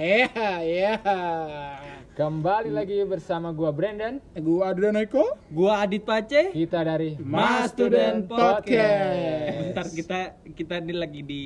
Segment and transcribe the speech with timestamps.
[0.00, 0.32] Iya,
[0.64, 1.76] iya, iya.
[2.16, 4.16] Kembali lagi bersama gua Brandon.
[4.32, 5.36] Gua Adrian Eko.
[5.52, 6.56] Gua Adit Pace.
[6.56, 9.60] Kita dari Mas Student Podcast.
[9.60, 10.18] Bentar kita
[10.56, 11.42] kita ini lagi di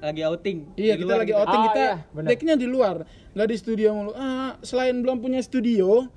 [0.00, 0.80] lagi outing.
[0.80, 1.40] Iya, Di kita luar lagi gitu.
[1.44, 1.80] outing Oh, kita.
[1.84, 2.24] iya.
[2.24, 2.96] Decknya di luar,
[3.36, 4.12] nggak di studio mulu.
[4.16, 6.08] Ah, selain belum punya studio,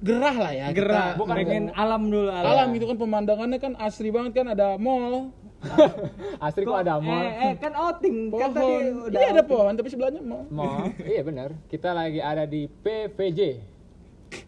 [0.00, 0.66] gerah lah ya.
[0.72, 1.20] Gerah, kita.
[1.20, 2.48] Bukan, pengen alam dulu alam.
[2.56, 5.28] Alam itu kan pemandangannya kan asri banget kan ada mall,
[6.44, 7.18] Asli kok ada mall.
[7.18, 8.16] Eh, eh kan outing.
[8.30, 9.06] Kan tadi pohon.
[9.10, 9.48] udah Iya ada outing.
[9.48, 10.44] pohon, tapi sebelahnya mall.
[10.48, 10.94] Mall.
[11.12, 11.50] iya benar.
[11.66, 13.40] Kita lagi ada di PVJ.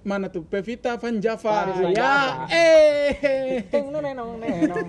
[0.03, 0.45] Mana tuh?
[0.45, 1.41] Pevita Van Java.
[1.65, 2.45] Paris Van ya, Java.
[2.53, 3.65] eh.
[3.67, 4.89] Teng nenong nenong.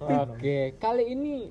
[0.30, 1.50] Oke, kali ini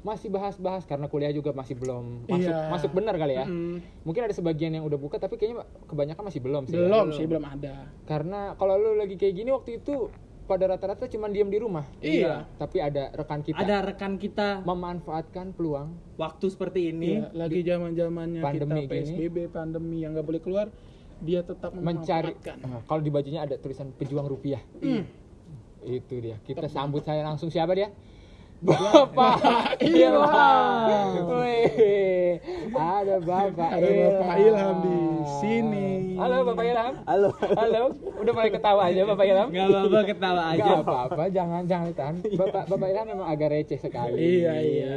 [0.00, 2.68] masih bahas-bahas karena kuliah juga masih belum masuk Iya.
[2.68, 3.48] masuk benar kali ya.
[3.48, 3.80] Mm.
[4.04, 6.76] Mungkin ada sebagian yang udah buka tapi kayaknya kebanyakan masih belum sih.
[6.76, 6.84] ya.
[6.84, 7.88] Belum sih, belum ada.
[8.04, 10.12] Karena kalau lu lagi kayak gini waktu itu
[10.44, 11.88] pada rata-rata cuma diam di rumah.
[12.04, 12.44] Iya.
[12.60, 17.20] Tapi ada rekan kita Ada rekan kita memanfaatkan peluang waktu seperti ini.
[17.20, 19.16] Iya, lagi zaman-zamannya Pandemi kita gini.
[19.16, 20.66] PSBB, pandemi yang nggak boleh keluar,
[21.24, 22.36] dia tetap mencari.
[22.60, 24.60] Nah, kalau di bajunya ada tulisan pejuang rupiah.
[24.84, 25.08] Hmm.
[25.84, 26.36] Itu dia.
[26.44, 27.88] Kita sambut saya langsung siapa dia?
[28.62, 31.10] Bapak Ilham.
[31.26, 32.38] Wih,
[32.70, 34.12] ada Bapak Ada Ilham.
[34.14, 34.98] Bapak Ilham di
[35.42, 35.90] sini.
[36.14, 36.94] Halo Bapak Ilham.
[37.02, 37.28] Halo.
[37.34, 37.82] Halo.
[38.22, 39.48] Udah mulai ketawa aja Bapak Ilham.
[39.50, 40.62] Enggak apa-apa ketawa aja.
[40.62, 42.16] Gak apa-apa, jangan jangan ditahan.
[42.22, 44.18] Bapak Bapak Ilham memang agak receh sekali.
[44.22, 44.94] Iya, iya.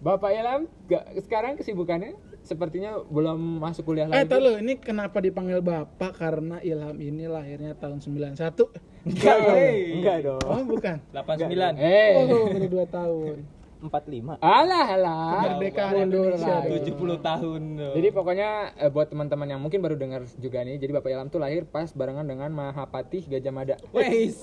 [0.00, 4.28] Bapak Ilham, gak, sekarang kesibukannya sepertinya belum masuk kuliah Eh, lagi.
[4.28, 6.12] tahu lo, ini kenapa dipanggil Bapak?
[6.12, 8.70] Karena Ilham ini lahirnya tahun 91.
[9.02, 9.78] Enggak, hey.
[9.96, 10.42] Enggak dong.
[10.44, 10.96] Oh, bukan.
[11.08, 11.74] 89.
[11.74, 13.36] Eh, Oh, baru 2 tahun.
[13.82, 14.38] 45.
[14.38, 15.42] alah alah.
[15.42, 16.54] Kemerdekaan Mundur Indonesia.
[16.56, 16.86] lagi.
[16.86, 17.62] 70 tahun.
[17.90, 21.42] Jadi pokoknya eh, buat teman-teman yang mungkin baru dengar juga nih, jadi Bapak Ilham tuh
[21.42, 23.74] lahir pas barengan dengan Mahapatih Gajah Mada.
[23.90, 24.38] Weis,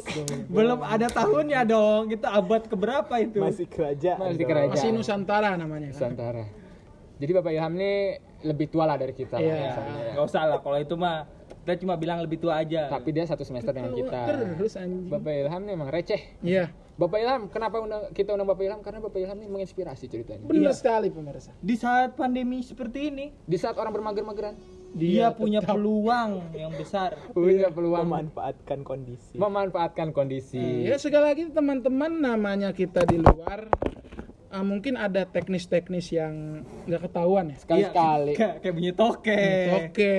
[0.45, 2.11] belum ada tahunnya dong.
[2.11, 3.39] Kita abad keberapa itu?
[3.39, 4.19] Masih kerajaan.
[4.19, 4.49] Masih dong.
[4.51, 4.75] kerajaan.
[4.75, 6.11] Masih Nusantara namanya kan.
[7.19, 8.15] Jadi Bapak Ilham ini
[8.47, 9.35] lebih tua lah dari kita.
[9.37, 9.55] Iya.
[9.75, 10.15] ya.
[10.15, 11.27] Gak usah lah kalau itu mah
[11.67, 12.87] kita cuma bilang lebih tua aja.
[12.87, 14.25] Tapi dia satu semester dengan kita.
[14.57, 15.11] Terus anjing.
[15.11, 16.21] Bapak Ilham nih emang receh.
[16.41, 18.81] Iya, Bapak Ilham, kenapa undang, kita undang Bapak Ilham?
[18.83, 20.43] Karena Bapak Ilham ini menginspirasi ceritanya.
[20.43, 21.55] benar sekali pemirsa.
[21.59, 24.59] di saat pandemi seperti ini, Di saat orang bermager-mageran,
[24.91, 27.15] dia, punya tetap- peluang yang besar.
[27.37, 29.39] punya peluang memanfaatkan kondisi.
[29.39, 30.89] memanfaatkan kondisi.
[30.89, 33.71] Ya sekali lagi teman-teman namanya kita di luar
[34.49, 37.57] ah, mungkin ada teknis-teknis yang nggak ketahuan ya.
[37.57, 38.33] Sekali-sekali.
[38.33, 39.45] Kayak, kayak bunyi toke.
[39.85, 40.15] Oke,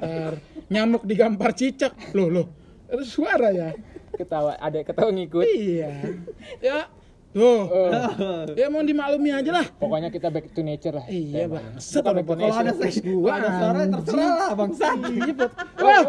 [0.00, 0.32] ntar
[0.68, 1.92] nyamuk digampar cicak.
[2.12, 2.46] Loh, loh.
[2.88, 3.70] Itu suara ya.
[4.10, 5.44] Ketawa, ada ketawa ngikut.
[5.46, 5.92] Iya.
[6.64, 6.88] Ya.
[7.30, 7.62] Tuh.
[7.62, 8.42] Oh.
[8.58, 9.62] Ya mau dimaklumi aja lah.
[9.78, 11.06] Pokoknya kita back to nature lah.
[11.06, 11.78] Iya, bang.
[11.78, 12.66] Set Bukan ada back to kalau nature.
[12.66, 13.30] ada seks gua.
[13.30, 14.86] Ada suara terserah lah bangsa.
[15.14, 15.50] Iya, Pot.
[15.78, 16.02] Woi, Wah,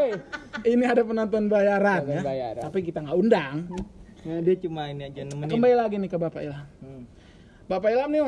[0.65, 2.21] ini ada penonton bayaran Penonton ya.
[2.25, 2.61] bayaran.
[2.65, 3.55] Tapi kita nggak undang.
[4.21, 5.51] Nah, dia cuma ini aja nemenin.
[5.53, 6.65] Kembali lagi nih ke Bapak Ilham.
[7.71, 8.19] Bapak Ilham nih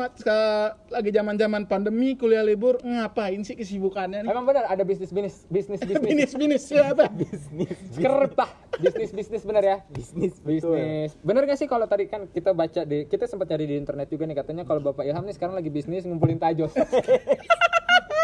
[0.88, 4.32] lagi zaman-zaman pandemi, kuliah libur, ngapain sih kesibukannya nih?
[4.32, 7.12] Emang benar ada bisnis bisnis bisnis bisnis Bisnis bisnis siapa?
[7.20, 7.76] Bisnis.
[8.00, 8.48] kerpah
[8.80, 10.40] bisnis bisnis benar ya Bisnis.
[10.40, 14.08] bisnis bener gak sih kalau tadi kan kita baca di kita sempat cari di internet
[14.08, 16.72] juga nih katanya kalau bapak Ilham nih sekarang lagi bisnis ngumpulin tajos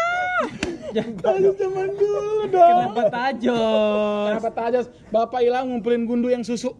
[0.90, 2.90] Ayo zaman dulu dong.
[2.90, 4.26] Kenapa tajos?
[4.26, 4.86] Kenapa tajos?
[5.14, 6.74] Bapak Ilham ngumpulin gundu yang susu.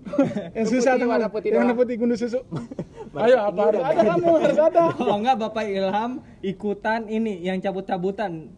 [0.50, 1.78] yang susah tuh warna putih Yang doang.
[1.78, 2.40] putih gundu susu.
[3.26, 4.82] Ayo apa harus ada kamu harus ada.
[4.94, 6.10] Kalau enggak Bapak Ilham
[6.42, 8.50] ikutan ini yang cabut-cabutan.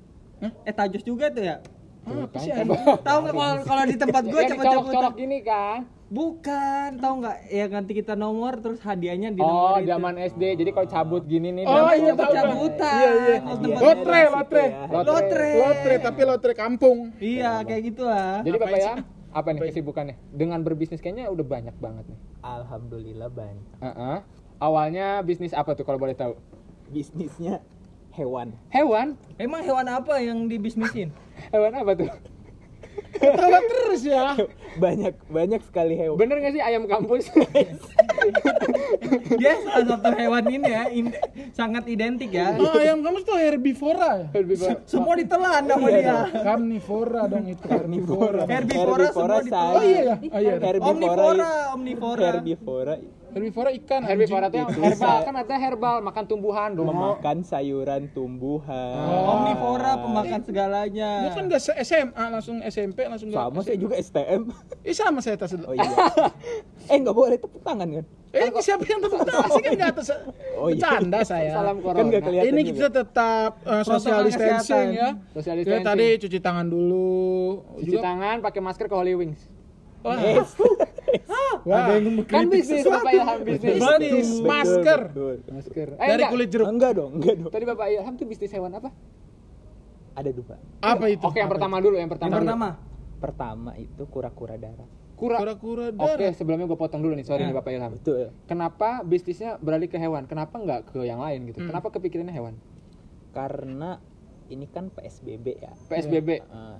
[0.65, 1.57] Eh tajos juga tuh ya?
[2.03, 2.51] Apa sih?
[2.51, 2.83] Anjing?
[3.05, 4.83] Tahu nggak kalau kalau di tempat gue yang cabut-cabutan?
[4.89, 5.79] colok-colok gini kan
[6.13, 7.37] Bukan, tahu nggak?
[7.49, 9.89] Ya nanti kita nomor terus hadiahnya di oh nomor itu.
[9.89, 12.21] zaman SD jadi kalau cabut gini nih Oh namanya iya tahu.
[12.29, 12.93] cabut-cabutan.
[12.93, 13.37] Iya iya.
[13.41, 14.63] Tempat Lotre, lotre.
[14.63, 15.01] ya.
[15.03, 15.51] Lotre.
[15.57, 16.99] Lotre tapi lotre kampung.
[17.17, 18.45] Iya, kayak gitulah.
[18.45, 18.77] jadi bapak?
[18.77, 18.99] Ilham
[19.33, 23.65] apa nih kesibukannya dengan berbisnis kayaknya udah banyak banget nih Alhamdulillah banyak.
[23.81, 24.17] Heeh.
[24.59, 26.37] awalnya bisnis apa tuh kalau boleh tahu
[26.87, 27.65] Bisnisnya
[28.13, 28.53] hewan.
[28.69, 31.17] hewan Emang hewan apa yang dibisnisin?
[31.49, 32.13] hewan apa tuh
[33.13, 34.35] Ketawa terus ya.
[34.73, 36.17] Banyak banyak sekali hewan.
[36.17, 37.29] bener gak sih ayam kampus
[39.37, 41.15] Dia salah satu hewan ini ya, in-
[41.53, 42.57] sangat identik ya.
[42.57, 44.27] Oh, ayam kamu tuh herbivora ya?
[44.33, 44.81] Herbivora.
[44.89, 46.19] Semua ditelan sama Iya dia.
[46.41, 48.43] Karnivora dong itu karnivora.
[48.49, 49.75] Herbivora semua ditelan.
[49.77, 50.17] Oh iya ya?
[50.19, 50.55] Oh iya.
[50.81, 52.23] Omnivora, omnivora.
[52.33, 52.95] Herbivora
[53.33, 54.01] Herbivora ikan.
[54.05, 56.85] Herbivora tuh yang Itu herbal kan ada herbal makan tumbuhan dong.
[56.87, 59.09] memakan sayuran tumbuhan.
[59.09, 61.11] Omnivora pemakan segalanya.
[61.25, 64.53] Dia kan gak se SMA langsung SMP langsung Sama saya juga STM.
[64.85, 65.65] Eh sama saya tas dulu.
[65.65, 65.89] Oh iya.
[66.87, 68.05] eh nggak boleh tepuk tangan kan?
[68.33, 70.09] Eh siapa yang tepuk tangan sih kan nggak atas.
[70.55, 70.77] Oh, iya.
[70.77, 71.51] Bercanda saya.
[71.53, 72.05] Salam Kan corona.
[72.05, 72.69] nggak kelihatan Ini juga.
[72.69, 75.09] kita tetap uh, social distancing ya.
[75.33, 75.85] Social distancing.
[75.89, 77.65] tadi cuci tangan dulu.
[77.81, 79.41] Cuci tangan pakai masker ke Holy Wings.
[80.03, 80.19] Wah,
[81.63, 82.99] Wah, Ada yang Kan bisnis sesuatu.
[82.99, 83.73] Bapak Ilham bisnis.
[83.75, 85.37] bisnis Betul, masker betul.
[85.49, 85.89] Masker.
[85.91, 86.31] Eh, dari enggak.
[86.31, 86.67] kulit jeruk.
[86.67, 87.51] Enggak dong, enggak dong.
[87.51, 88.91] Tadi Bapak Ilham tuh bisnis hewan apa?
[90.13, 90.57] Ada dua.
[90.79, 91.23] Apa itu?
[91.23, 92.29] Oke, yang pertama dulu, yang pertama.
[92.29, 92.45] Yang dulu.
[92.47, 92.69] pertama.
[93.19, 94.91] Pertama itu kura-kura darat.
[95.15, 95.39] Kura.
[95.39, 96.35] Kura-kura Oke, darah.
[96.35, 97.49] sebelumnya gue potong dulu nih, sorry Ya.
[97.49, 97.93] nih Bapak Ilham.
[97.95, 98.35] Betul.
[98.45, 100.27] Kenapa bisnisnya beralih ke hewan?
[100.27, 101.61] Kenapa nggak ke yang lain gitu?
[101.61, 101.69] Hmm.
[101.69, 102.59] Kenapa kepikirannya hewan?
[103.31, 104.03] Karena
[104.49, 105.73] ini kan PSBB ya.
[105.87, 106.79] PSBB, Eh,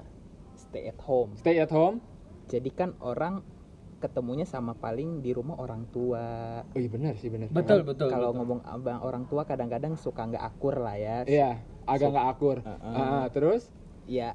[0.59, 1.31] stay at home.
[1.35, 2.03] stay at home.
[2.45, 3.41] Jadi kan orang
[4.03, 6.59] ketemunya sama paling di rumah orang tua.
[6.67, 7.47] Oh iya benar sih benar.
[7.55, 8.11] Betul, betul.
[8.11, 11.23] Kalau ngomong abang orang tua kadang-kadang suka nggak akur lah ya.
[11.23, 12.59] Iya, agak nggak akur.
[12.67, 12.97] Heeh.
[12.99, 13.71] Ah, terus?
[14.11, 14.35] Ya,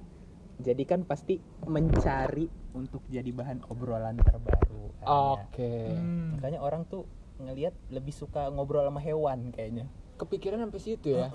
[0.63, 4.95] jadi kan pasti mencari untuk jadi bahan obrolan terbaru.
[5.03, 5.91] Oke.
[5.91, 6.39] Hmm.
[6.39, 7.03] Makanya orang tuh
[7.37, 9.91] ngelihat lebih suka ngobrol sama hewan kayaknya.
[10.17, 11.29] Kepikiran sampai situ ya.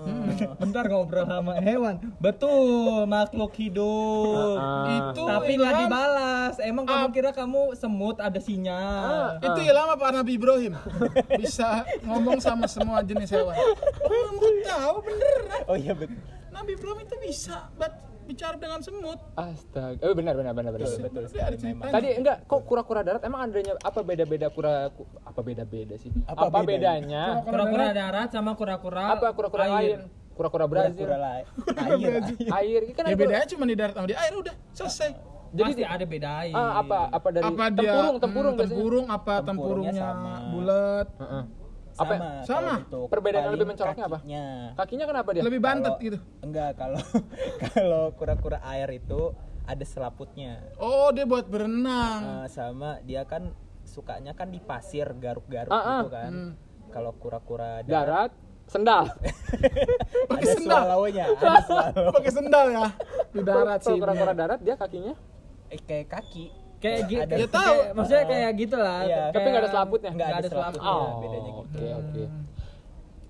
[0.59, 2.03] Bentar ngobrol sama hewan.
[2.19, 4.59] Betul, makhluk hidup.
[4.59, 5.15] Ah.
[5.15, 6.55] Itu Tapi nggak dibalas.
[6.59, 9.39] Emang kamu kira kamu semut ada sinyal?
[9.39, 10.75] Itu ilham apa Nabi Ibrahim?
[11.39, 13.55] Bisa ngomong sama semua jenis hewan.
[14.03, 15.61] Oh, kamu tahu beneran.
[15.71, 16.19] Oh iya betul.
[16.51, 19.19] Nabi Ibrahim itu bisa bat- bicara dengan semut.
[19.35, 20.01] Astaga.
[20.01, 20.87] Oh benar benar benar benar.
[20.87, 21.59] Betul, betul sekali memang.
[21.59, 21.93] ceritanya.
[21.93, 26.11] Tadi enggak kok kura-kura darat emang adanya apa beda-beda kura ku- apa beda-beda sih?
[26.25, 27.43] Apa Apa, bedanya?
[27.43, 29.99] Kura-kura darat sama kura-kura Apa kura-kura lain?
[30.33, 31.05] Kura-kura Brazil.
[31.05, 31.45] Kura-kura lain.
[31.77, 32.13] Air.
[32.49, 35.11] Air kan Ya ada bedanya cuma di darat sama di air udah selesai.
[35.53, 36.55] Jadi Pasti ada bedain.
[36.57, 40.33] Ah, apa apa dari apa dia tempurung tempurung hmm, tempurung apa Tempurungnya tempurungnya sama.
[40.49, 41.45] bulat Heeh.
[41.45, 41.61] Sama.
[42.05, 42.15] Apa?
[42.43, 42.75] Sama.
[42.81, 44.19] untuk Perbedaan paling lebih mencoloknya apa?
[44.19, 44.45] kakinya.
[44.75, 45.43] Kakinya kenapa dia?
[45.43, 46.19] lebih bantet Kalau- gitu.
[46.41, 47.01] Enggak, kalau
[47.75, 49.21] kalau kura-kura air itu
[49.63, 50.59] ada selaputnya.
[50.77, 52.21] Oh, dia buat berenang.
[52.43, 56.01] Eh, sama dia kan sukanya kan di pasir garuk-garuk Ah, ah.
[56.01, 56.31] gitu kan.
[56.31, 56.53] Hmm.
[56.89, 58.31] Kalau kura-kura darat Darat,
[58.67, 59.05] sendal.
[60.31, 60.83] Pakai sendal.
[60.83, 61.85] swallow-nya, ada.
[62.11, 62.87] Pakai sendal ya
[63.29, 64.01] di darat Kalau sih.
[64.01, 65.15] kura-kura darat dia kakinya.
[65.69, 66.47] Eh, kayak kaki.
[66.83, 67.33] Kayak gitu.
[67.39, 67.77] Ya tahu.
[67.95, 69.01] maksudnya kayak gitu lah.
[69.07, 69.23] Iya.
[69.31, 70.11] Tapi nggak ada selaputnya.
[70.11, 71.61] Enggak ada ada selaputnya, Oh, bedanya gitu.
[71.63, 72.23] Oke, oke.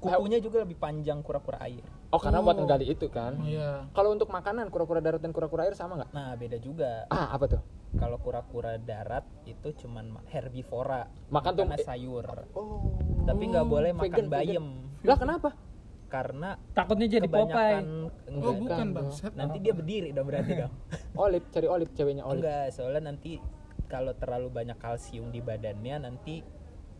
[0.02, 1.84] Kukunya juga lebih panjang kura-kura air.
[2.10, 3.38] Oh, karena buat ngegali itu kan.
[3.40, 3.86] Iya.
[3.94, 6.10] Kalau untuk makanan kura-kura darat dan kura-kura air sama nggak?
[6.10, 7.06] Nah, beda juga.
[7.06, 7.62] Ah, apa tuh?
[7.92, 12.24] Kalau kura-kura darat itu cuman ma- herbivora, Makan tuh- sayur.
[12.52, 12.98] Oh.
[13.22, 14.66] Tapi nggak boleh makan Vegan, bayam
[15.02, 15.54] Lah kenapa?
[16.12, 17.80] Karena Takutnya jadi Popeye.
[17.80, 18.88] enggak, Oh, bukan, kan.
[18.92, 19.32] bangsat.
[19.32, 20.72] Nanti dia berdiri dong berarti dong.
[21.18, 22.44] Olip, cari olip ceweknya olip.
[22.44, 23.40] Enggak, soalnya nanti
[23.88, 26.44] kalau terlalu banyak kalsium di badannya nanti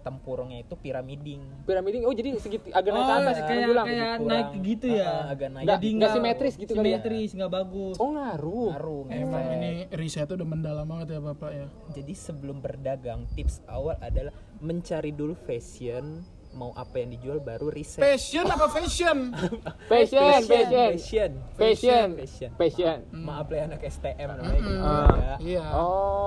[0.03, 1.63] tempurungnya itu piramiding.
[1.63, 3.87] Piramiding, oh jadi segiti agak naik ke Oh, atas kayak bilang.
[3.87, 5.07] kayak Kurang, naik gitu ya.
[5.07, 5.67] ah, agak naik.
[5.69, 6.99] Jadi nggak simetris gitu kali ya?
[6.99, 7.97] Simetris, nggak bagus.
[7.97, 8.71] Oh ngaruh.
[8.75, 11.67] Ngaruh, Emang ini riset udah mendalam banget ya Bapak ya.
[11.93, 17.99] Jadi sebelum berdagang, tips awal adalah mencari dulu fashion, mau apa yang dijual baru riset.
[17.99, 19.33] Passion apa fashion?
[19.91, 20.91] Fashion, fashion.
[20.93, 22.09] fashion, Fashion.
[22.15, 22.51] fashion.
[22.55, 22.99] Fashion.
[23.11, 25.37] Maaf lah ya, anak STM namanya ya.
[25.39, 25.65] Iya.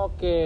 [0.02, 0.42] Oke.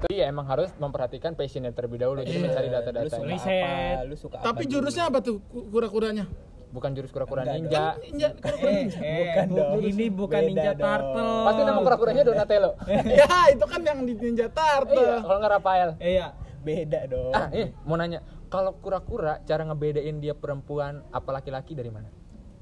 [0.00, 2.22] Jadi ya emang harus memperhatikan passionnya terlebih dahulu.
[2.22, 3.08] Jadi mencari Lu data-data.
[3.10, 3.64] suka Riset.
[3.94, 4.04] apa?
[4.04, 6.26] Lu suka Tapi apa jurusnya apa tuh ku- kura-kuranya?
[6.68, 7.84] Bukan jurus kura-kura Enggak ninja.
[8.04, 8.98] Ninja, kura-kura Eh, ninja.
[8.98, 9.80] eh, Bukan bu- dong.
[9.80, 10.82] ini bukan Beda Ninja dong.
[10.84, 11.30] Turtle.
[11.40, 12.70] Pasti nama kura-kuranya Donatello.
[13.20, 14.98] ya, itu kan yang di Ninja Turtle.
[14.98, 15.90] Iya, kalau nggak Rafael.
[15.96, 16.26] Iya.
[16.60, 17.30] Beda dong.
[17.30, 18.20] Ah, eh, mau nanya,
[18.54, 22.06] kalau kura-kura cara ngebedain dia perempuan apa laki-laki dari mana?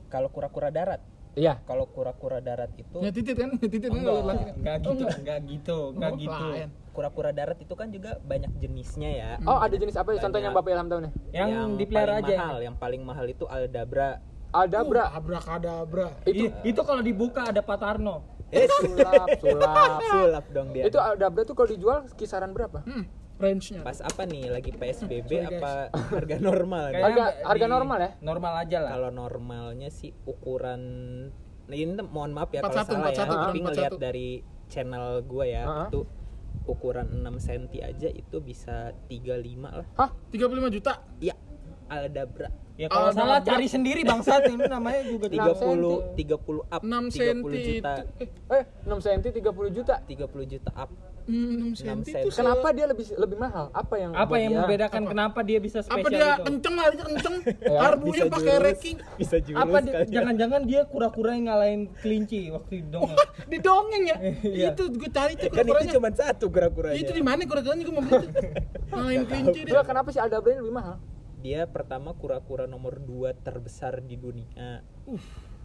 [0.08, 1.04] Kalau kura-kura darat,
[1.36, 1.60] Iya.
[1.68, 4.00] kalau kura-kura darat itu Ya titit kan, titit kan.
[4.00, 6.44] Enggak gitu, enggak gitu, enggak Oh, gitu.
[6.48, 6.68] lain.
[6.92, 9.30] kura-kura darat itu kan juga banyak jenisnya ya.
[9.48, 10.12] Oh, ada jenis apa?
[10.12, 10.20] ya?
[10.20, 10.56] Contohnya yang.
[10.56, 11.12] Bapak Ilham tahu nih.
[11.32, 11.48] Yang,
[11.80, 12.36] dipelihara paling aja.
[12.36, 14.10] mahal, yang paling mahal itu aldabra.
[14.52, 15.02] Aldabra.
[15.08, 16.08] Uh, abrakadabra.
[16.28, 18.28] itu Itu, itu kalau dibuka ada Pak Tarno.
[18.52, 20.00] Eh, sulap, sulap.
[20.12, 20.84] sulap dong dia.
[20.84, 22.84] Itu aldabra tuh kalau dijual kisaran berapa?
[22.84, 23.08] Hmm,
[23.42, 23.80] range-nya.
[23.82, 24.46] pas apa nih?
[24.48, 25.58] Lagi PSBB Sorry, guys.
[25.58, 25.72] apa
[26.16, 26.84] harga normal?
[26.88, 28.10] Kayaknya Harga- di- harga normal ya?
[28.20, 28.90] Normal aja lah.
[28.92, 30.80] Kalau normalnya sih ukuran
[31.62, 33.64] nah ini mohon maaf ya 41, kalau salah 41, ya, tapi 41.
[33.64, 34.28] ngelihat dari
[34.66, 35.86] channel gua ya Ah.
[35.86, 36.00] itu
[36.64, 39.34] ukuran 6 cm aja itu bisa 35
[39.72, 39.86] lah.
[39.96, 40.10] Hah?
[40.28, 40.92] 35 juta.
[41.18, 41.34] Iya,
[41.88, 42.50] aldabra.
[42.74, 47.12] Ya kalau Oh, salah cari sendiri bangsat ini namanya juga 30 30 up 6 30
[47.12, 47.92] cm juta.
[48.16, 48.24] itu.
[48.48, 49.94] Eh, 6 cm 30 juta.
[50.02, 50.16] 30
[50.48, 50.90] juta up.
[51.22, 52.12] Hmm, 6 cm Enam itu senti.
[52.26, 53.70] se- Kenapa dia lebih lebih mahal?
[53.70, 56.42] Apa yang apa yang dia- membedakan kenapa dia bisa Apa spesial dia itu?
[56.42, 57.36] kenceng larinya kenceng?
[57.62, 58.96] Ya, Harbunya bisa pakai ranking.
[59.14, 60.02] Bisa jurus Apa ya.
[60.10, 63.18] jangan-jangan dia kura-kura yang ngalahin kelinci waktu di dongeng.
[63.46, 64.16] Di dongeng ya.
[64.52, 64.68] Iya.
[64.72, 65.92] itu gue cari tuh kan itu kura-kuranya.
[65.94, 66.98] cuma satu kura-kuranya.
[66.98, 68.42] Itu di mana kura-kuranya gue mau beli tuh.
[68.90, 69.80] Ngalahin kelinci dia.
[69.84, 70.96] Kenapa sih aldabra lebih mahal?
[71.42, 74.86] Dia pertama kura-kura nomor 2 terbesar di dunia.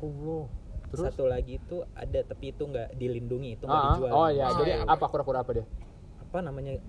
[0.01, 0.49] Oh.
[0.89, 1.13] Terus?
[1.13, 4.11] Satu lagi itu ada tapi itu nggak dilindungi, itu nggak Ah, dijual.
[4.11, 4.85] oh iya, Ah, jadi iya.
[4.87, 5.65] apa kura-kura apa dia?
[6.23, 6.79] Apa namanya?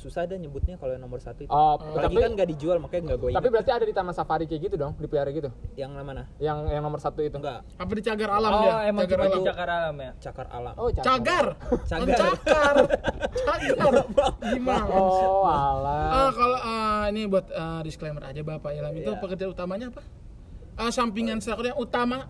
[0.00, 1.50] Susah dah nyebutnya kalau yang nomor satu itu.
[1.50, 4.44] Oh, Apalagi tapi kan nggak dijual makanya nggak gue tapi berarti ada di Taman Safari
[4.44, 5.52] kayak gitu dong, dipelihara gitu.
[5.74, 6.24] Yang mana?
[6.38, 7.36] Yang yang nomor satu itu.
[7.36, 8.74] Enggak, Apa di cagar alam Oh, dia?
[8.86, 9.36] emang cagar cuma alam.
[9.36, 10.10] di cakar alam ya.
[10.18, 10.74] cakar alam.
[10.74, 11.04] Oh, cagar.
[11.04, 11.46] Cagar.
[11.84, 12.16] Cagar.
[12.16, 12.76] Cakar.
[13.30, 13.94] Cagar.
[14.50, 14.84] Gimana?
[14.88, 16.30] Oh, Ah, alah.
[16.32, 19.20] kalau ah, ini buat ah, disclaimer aja Bapak Ilham itu Iya.
[19.20, 20.00] pekerjaan utamanya apa?
[20.74, 22.24] Ah, sampingan sekolahnya utama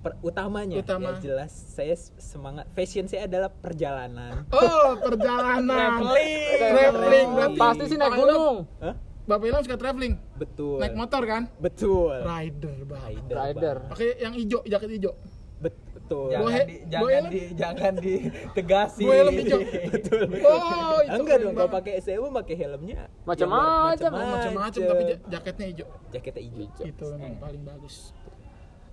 [0.00, 1.12] Per- utamanya Utama.
[1.12, 4.48] ya jelas saya semangat fashion saya adalah perjalanan.
[4.48, 6.00] Oh, perjalanan.
[6.00, 6.56] Traveling.
[6.58, 7.58] Traveling berarti.
[7.58, 8.64] Pasti sih naik gunung.
[8.78, 8.94] Hah?
[9.22, 10.14] Bapak Ilham suka traveling.
[10.34, 10.80] Betul.
[10.80, 11.42] Naik motor kan?
[11.56, 12.16] Betul.
[12.18, 13.02] Rider, Bang.
[13.04, 13.36] Rider.
[13.36, 13.76] Rider.
[13.86, 15.12] Pakai yang hijau, jaket hijau.
[15.60, 16.32] Bet- betul.
[16.32, 17.30] Bohe- Jangan di, Bohe jangan lah.
[17.30, 19.04] di, jangan ditegasin.
[19.04, 19.58] Gue helm hijau.
[19.92, 20.48] betul, betul.
[20.48, 24.00] Oh, itu Enggak dong, kalau pakai SEU pakai helmnya Macam-macam.
[24.02, 25.86] yang Oh, macam-macam tapi ja- jaketnya hijau.
[26.08, 26.84] jaketnya hijau.
[26.88, 28.16] Itu memang paling bagus.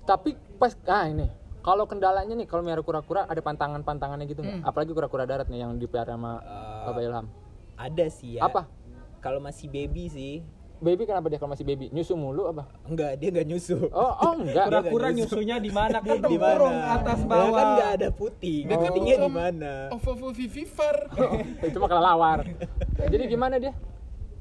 [0.08, 1.28] Tapi pas ah ini
[1.60, 4.64] kalau kendalanya nih kalau miara kura-kura ada pantangan-pantangannya gitu Hmm.
[4.64, 4.72] nggak?
[4.72, 7.26] Apalagi kura-kura darat nih yang dipelihara sama Eh, Bapak Ilham.
[7.76, 8.48] Ada sih ya.
[8.48, 8.72] Apa?
[9.20, 10.36] Kalau masih baby sih,
[10.78, 11.90] Baby kenapa dia kalau masih baby?
[11.90, 12.70] Nyusu mulu apa?
[12.86, 13.90] enggak dia enggak nyusu.
[13.90, 14.70] Oh, oh enggak.
[14.70, 15.98] Kura-kura Dia nyusunya di mana?
[16.06, 16.70] Kan di mana?
[16.94, 17.50] atas Ya bawah.
[17.52, 18.58] kan enggak ada putih.
[18.62, 19.72] Dia kan Putingnya di mana?
[19.90, 20.96] Ovo ovo vivifar.
[21.66, 22.40] Itu mah kelelawar.
[23.12, 23.74] Jadi gimana dia?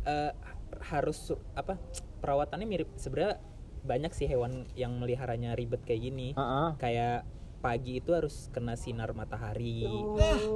[0.04, 0.30] Eh,
[0.86, 1.18] harus
[1.56, 1.80] apa?
[2.20, 3.40] Perawatannya mirip sebenarnya
[3.86, 6.28] banyak sih hewan yang meliharanya ribet kayak gini.
[6.34, 6.68] Heeh.
[6.76, 7.24] Kayak
[7.56, 9.82] pagi itu harus kena sinar matahari.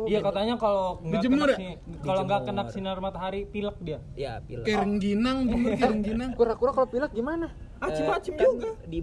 [0.07, 1.75] Iya katanya kalau nggak kena ya?
[2.03, 3.99] kalau nggak kena sinar matahari pilek dia.
[4.15, 4.67] Ya, pilek.
[4.69, 6.31] Kayak rengginang, bener kayak rengginang.
[6.35, 7.51] Kura-kura kalau pilek gimana?
[7.81, 8.71] Eh, Acim-acim kan juga.
[8.85, 9.01] Di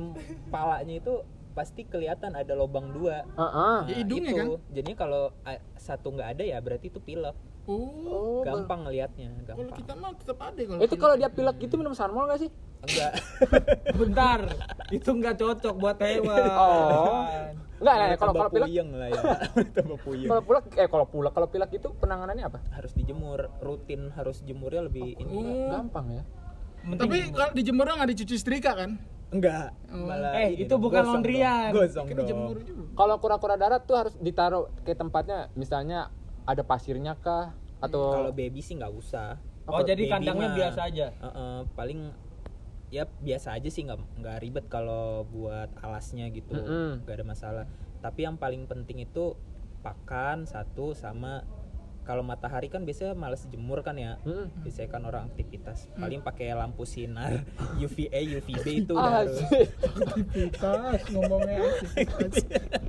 [0.47, 1.13] palanya itu
[1.51, 3.25] pasti kelihatan ada lubang dua.
[3.25, 3.77] Heeh.
[3.89, 4.39] Ya, hidungnya itu.
[4.39, 4.47] kan?
[4.71, 5.23] Jadinya kalau
[5.75, 7.35] satu nggak ada ya berarti itu pilek.
[7.67, 9.75] Oh, Oh, Gampang ngelihatnya, kalau gampang.
[9.75, 10.79] kita mah tetap ada kalau.
[10.79, 12.47] Itu kalau dia pilek gitu minum sanmol gak sih?
[12.83, 13.11] Enggak.
[13.99, 14.39] Bentar,
[14.93, 16.49] itu nggak cocok buat hewan.
[16.53, 17.25] Oh.
[17.77, 19.21] Enggak, nah, kalau kalau pilek puyeng lah ya.
[19.77, 20.29] Tambah puyeng.
[20.29, 22.59] kalau pilek eh kalau pilek kalau pilek itu penanganannya apa?
[22.73, 25.67] Harus dijemur, rutin harus jemurnya lebih ini.
[25.67, 25.69] Oh.
[25.73, 26.23] Gampang ya.
[26.87, 28.97] Tapi kalau dijemur nggak dicuci setrika kan?
[29.27, 29.75] Enggak.
[29.91, 30.07] Oh.
[30.07, 31.69] Malah Eh, itu dong, bukan laundryan.
[31.75, 32.27] Gosong dong.
[32.27, 32.61] juga.
[32.95, 36.09] Kalau kura-kura darat tuh harus ditaruh ke tempatnya, misalnya
[36.47, 39.37] ada pasirnya kah atau Kalau baby sih nggak usah.
[39.67, 41.07] Oh, jadi Baby kandangnya mah, biasa aja.
[41.11, 41.99] eh-eh, paling
[42.87, 46.55] ya biasa aja sih nggak nggak ribet kalau buat alasnya gitu
[46.97, 47.65] nggak ada masalah
[47.97, 49.35] tapi yang paling penting itu
[49.79, 51.43] pakan satu sama
[52.01, 54.63] kalau matahari kan biasanya males jemur kan ya Mm.
[54.63, 55.99] biasanya kan orang aktivitas Hmm.
[55.99, 57.43] paling pakai lampu sinar
[57.83, 59.67] UVA UVB itu udah Ah, harus sih.
[59.99, 62.33] Aktivitas ngomongnya aktivitas.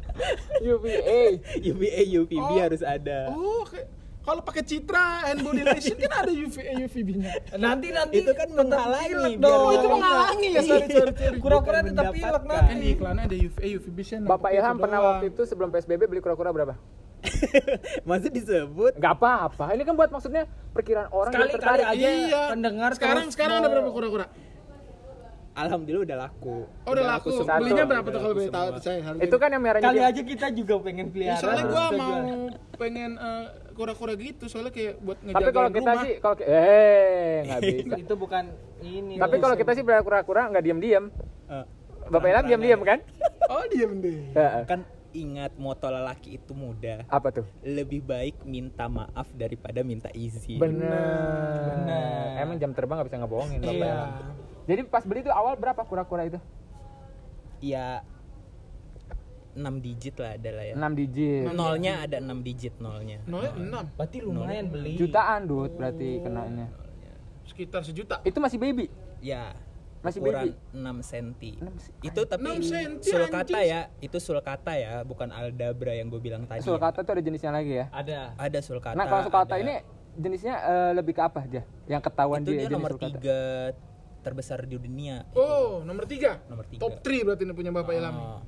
[0.70, 1.22] UVA.
[1.60, 2.58] UVA UVB Oh.
[2.60, 3.90] harus ada Oh, kayak-
[4.28, 7.32] kalau pakai Citra and Body Lotion kan ada UVA UVB-nya.
[7.56, 9.56] Nanti nanti itu kan menghalangi dong.
[9.58, 11.38] Oh, itu menghalangi ya, sorry, sorry, sorry.
[11.38, 12.68] Kura-kura tetap pilek nanti.
[12.68, 14.16] Kan di iklannya ada UVA UVB sih.
[14.20, 16.76] Bapak Ilham pernah waktu itu sebelum PSBB beli kura-kura berapa?
[18.08, 19.64] masih disebut Enggak apa-apa.
[19.72, 21.86] Ini kan buat maksudnya perkiraan orang yang Sekali-kali tertarik.
[21.88, 22.42] aja Iya.
[22.52, 24.26] pendengar sekarang terus sekarang ada berapa kura-kura?
[25.58, 26.56] alhamdulillah udah laku
[26.86, 27.28] Oh, udah laku.
[27.34, 27.58] Satu.
[27.58, 29.20] Belinya berapa tuh kalau laku boleh tahu saya harga.
[29.20, 30.06] Itu kan yang merahnya Kali dia.
[30.06, 31.40] aja kita juga pengen Ya, pelihara.
[31.42, 32.18] soalnya gua mau
[32.78, 33.46] pengen eh,
[33.78, 36.02] kura-kura gitu soalnya kayak buat ngejagain Tapi kalau kita rumah.
[36.02, 37.94] sih kalau eh nggak bisa.
[37.96, 38.44] itu bukan
[38.82, 39.14] ini.
[39.14, 41.04] Tapi kalau kita sih beli kura-kura nggak diam-diam.
[41.46, 41.64] Eh,
[42.08, 42.98] Bapak Ilham diam-diam kan?
[43.48, 44.20] Oh, diem deh.
[44.66, 47.48] Kan ingat moto lelaki itu mudah Apa tuh?
[47.64, 50.92] lebih baik minta maaf daripada minta izin Bener.
[51.80, 52.36] Bener.
[52.38, 53.96] Emang jam terbang nggak bisa ngebohongin Bapak Iya.
[54.68, 56.36] Jadi pas beli itu awal berapa kura-kura itu?
[57.58, 58.04] ya
[59.50, 61.42] 6 digit lah adalah ya 6 digit.
[61.50, 64.94] nolnya ada 6 digit nolnya Nolnya enam, Berarti lumayan beli.
[64.94, 66.66] Jutaan dud berarti kenanya.
[67.44, 68.20] sekitar sejuta.
[68.22, 68.86] Itu masih baby.
[69.18, 69.56] ya
[69.98, 70.52] Masih ukuran baby.
[70.70, 73.66] 6 senti Enam se- itu tapi 6 senti, sulcata anjing.
[73.66, 76.64] ya itu sulcata ya bukan aldabra yang gue bilang tadi ya.
[76.64, 77.86] Sulcata tuh ada jenisnya lagi ya.
[77.90, 78.36] Ada.
[78.36, 79.74] ada sulcata Nah kalau sulcata ada- ini
[80.14, 81.66] jenisnya eh, lebih ke apa aja?
[81.86, 83.10] Yang ketahuan itu dia, dia nomor sulcata.
[83.10, 83.38] tiga
[84.20, 86.42] terbesar di dunia Oh, nomor tiga.
[86.46, 88.14] nomor tiga Top 3 berarti ini punya Bapak Ilham.
[88.14, 88.38] Oh.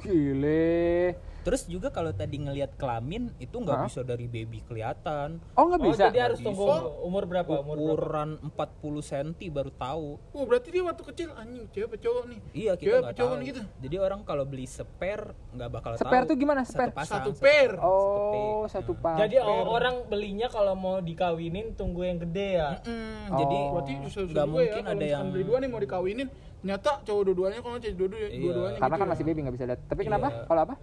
[0.00, 1.14] Gile.
[1.38, 5.40] Terus juga kalau tadi ngelihat kelamin itu nggak bisa dari baby kelihatan.
[5.54, 6.02] Oh nggak Oh, bisa?
[6.06, 6.60] jadi harus tunggu
[7.00, 7.48] umur berapa?
[7.56, 7.94] Umur berapa?
[7.96, 10.08] Ukuran 40 cm baru tahu.
[10.28, 12.38] Oh, berarti dia waktu kecil anjing cewek apa cowok nih?
[12.52, 13.32] Iya kita Cewek nggak tahu.
[13.46, 13.60] gitu?
[13.80, 16.30] Jadi orang kalau beli spare nggak bakal Spare tahu.
[16.30, 16.90] tuh gimana, spare?
[16.90, 17.16] Satu pasang.
[17.16, 17.70] Satu pair.
[17.80, 19.16] Oh satu pak.
[19.18, 22.76] Jadi o- orang belinya kalau mau dikawinin tunggu yang gede ya.
[22.78, 23.38] Hmm, Oh.
[23.38, 26.28] jadi berarti susah nggak mungkin ya, ada yang beli dua nih mau dikawinin,
[26.58, 28.40] ternyata cowok dua-duanya kalau cewek dua-duanya Iya.
[28.40, 29.12] dua-duanya Karena gitu kan ya.
[29.12, 29.80] masih baby nggak bisa lihat.
[29.84, 30.28] Tapi kenapa?
[30.28, 30.42] Iya.
[30.44, 30.74] Kalau apa?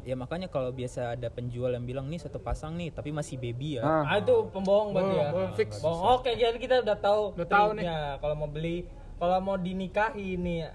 [0.00, 3.76] Ya makanya kalau biasa ada penjual yang bilang nih satu pasang nih tapi masih baby
[3.76, 3.82] ya.
[3.82, 4.04] Ah.
[4.06, 5.30] Ah itu pembohong berarti Bohong, ya.
[5.30, 5.70] bohong, fix.
[5.78, 6.02] Bohong.
[6.14, 7.84] Oke, jadi kita udah tahu Udah tahu nih.
[8.16, 8.76] Kalau mau beli,
[9.16, 10.72] kalau mau dinikahi nih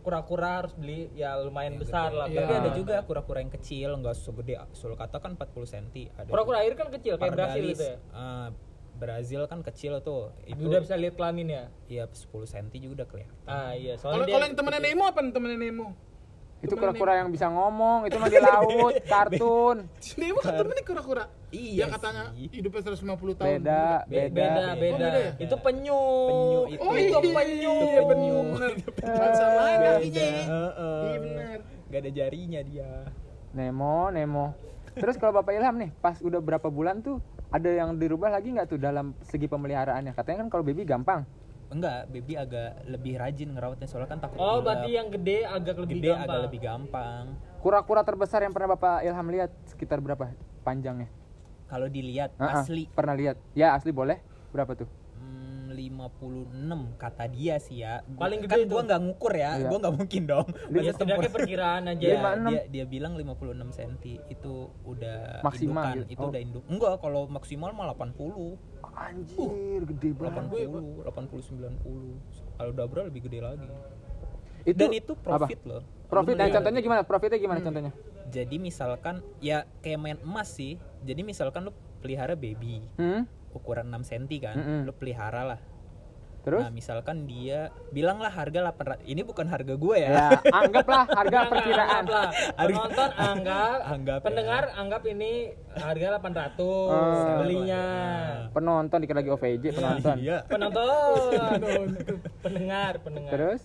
[0.00, 2.26] kura-kura harus beli ya lumayan besar lah.
[2.26, 2.44] Iya.
[2.44, 5.86] Tapi ada juga kura-kura yang kecil nggak segede sulcata kan 40 cm.
[6.12, 7.96] Ada Kura-kura air kan kecil kayak Brasil gitu ya.
[8.10, 8.52] ah,
[8.94, 10.30] Brazil kan kecil tuh.
[10.46, 11.64] Itu Udah bisa lihat kelamin ya?
[11.90, 13.36] Iya 10 cm juga udah kelihatan.
[13.44, 15.88] Ah iya, Kalau soalnya dia kalau yang temennya Nemo apa nih temennya Nemo?
[16.64, 19.84] Itu kura-kura yang bisa ngomong, itu mah di laut, kartun.
[20.16, 21.24] Nemo kan temennya kura-kura.
[21.52, 23.46] Iya Yang katanya hidupnya 150 tahun.
[23.60, 24.24] Beda, beda, beda.
[24.32, 24.54] beda.
[24.64, 25.32] Oh, beda ya?
[25.38, 26.02] Itu penyu.
[26.30, 26.82] Penyu itu.
[26.82, 27.76] Oh itu iya, penyu.
[27.84, 28.36] Iya penyu.
[29.36, 29.90] Sama Beda.
[30.00, 30.42] kakinya ya.
[30.48, 31.02] Heeh.
[31.04, 31.58] Iya benar.
[31.92, 32.90] Gak ada jarinya dia.
[33.54, 34.46] Nemo, Nemo.
[34.94, 37.18] Terus kalau Bapak Ilham nih, pas udah berapa bulan tuh
[37.50, 40.12] ada yang dirubah lagi nggak tuh dalam segi pemeliharaannya?
[40.12, 41.24] Katanya kan kalau baby gampang.
[41.72, 45.96] Enggak, baby agak lebih rajin ngerawatnya soalnya kan takut Oh, berarti yang gede agak lebih
[45.98, 46.24] gede gampang.
[46.28, 47.24] agak lebih gampang.
[47.58, 50.30] Kura-kura terbesar yang pernah Bapak Ilham lihat sekitar berapa
[50.62, 51.08] panjangnya?
[51.66, 53.36] Kalau dilihat Ah, ah, asli Pernah lihat?
[53.56, 54.20] Ya asli boleh.
[54.52, 54.86] Berapa tuh?
[55.76, 58.00] Hmm, 56 kata dia sih ya.
[58.06, 58.68] Paling gede kan itu.
[58.68, 59.66] gua nggak ngukur ya, Iya.
[59.66, 60.46] gua nggak mungkin dong.
[60.48, 62.00] Ya Masa setidaknya tempur- perkiraan aja.
[62.00, 62.50] Dia, Lima enam.
[62.50, 63.92] dia, dia bilang 56 cm
[64.28, 66.06] itu udah Maksimal indukan, gitu.
[66.10, 66.30] itu Oh.
[66.30, 66.64] udah induk.
[66.66, 68.56] Enggak, kalau maksimal mah 80.
[68.86, 70.46] Anjir, gede banget.
[70.46, 72.14] 80, 80 90.
[72.54, 73.66] Kalau Dabra lebih gede lagi.
[74.64, 75.68] Itu, Dan itu profit apa?
[75.68, 75.82] loh.
[76.06, 76.34] Profit.
[76.34, 76.54] Dan Iya.
[76.54, 77.00] contohnya gimana?
[77.02, 77.92] Profitnya gimana contohnya?
[78.26, 80.74] Jadi misalkan ya kayak main emas sih.
[81.00, 83.28] Jadi misalkan lu pelihara baby Hmm?
[83.54, 84.80] Ukuran 6 cm kan, Mm-mm.
[84.84, 85.60] lu pelihara lah.
[86.44, 86.60] Terus?
[86.60, 89.00] Nah, misalkan dia bilanglah harga 800.
[89.08, 90.10] Ini bukan harga gue ya.
[90.12, 92.04] ya, anggaplah harga perkiraan.
[92.04, 92.30] anggap lah.
[92.60, 94.24] Penonton anggap, Anggap ya.
[94.28, 95.32] pendengar anggap ini
[95.72, 97.40] harga 800 Oh.
[97.40, 97.84] belinya.
[98.52, 100.16] Penonton dikira lagi OVJ penonton.
[100.20, 100.38] Iya.
[100.44, 101.86] Penonton,
[102.44, 103.32] pendengar, pendengar.
[103.32, 103.62] Terus?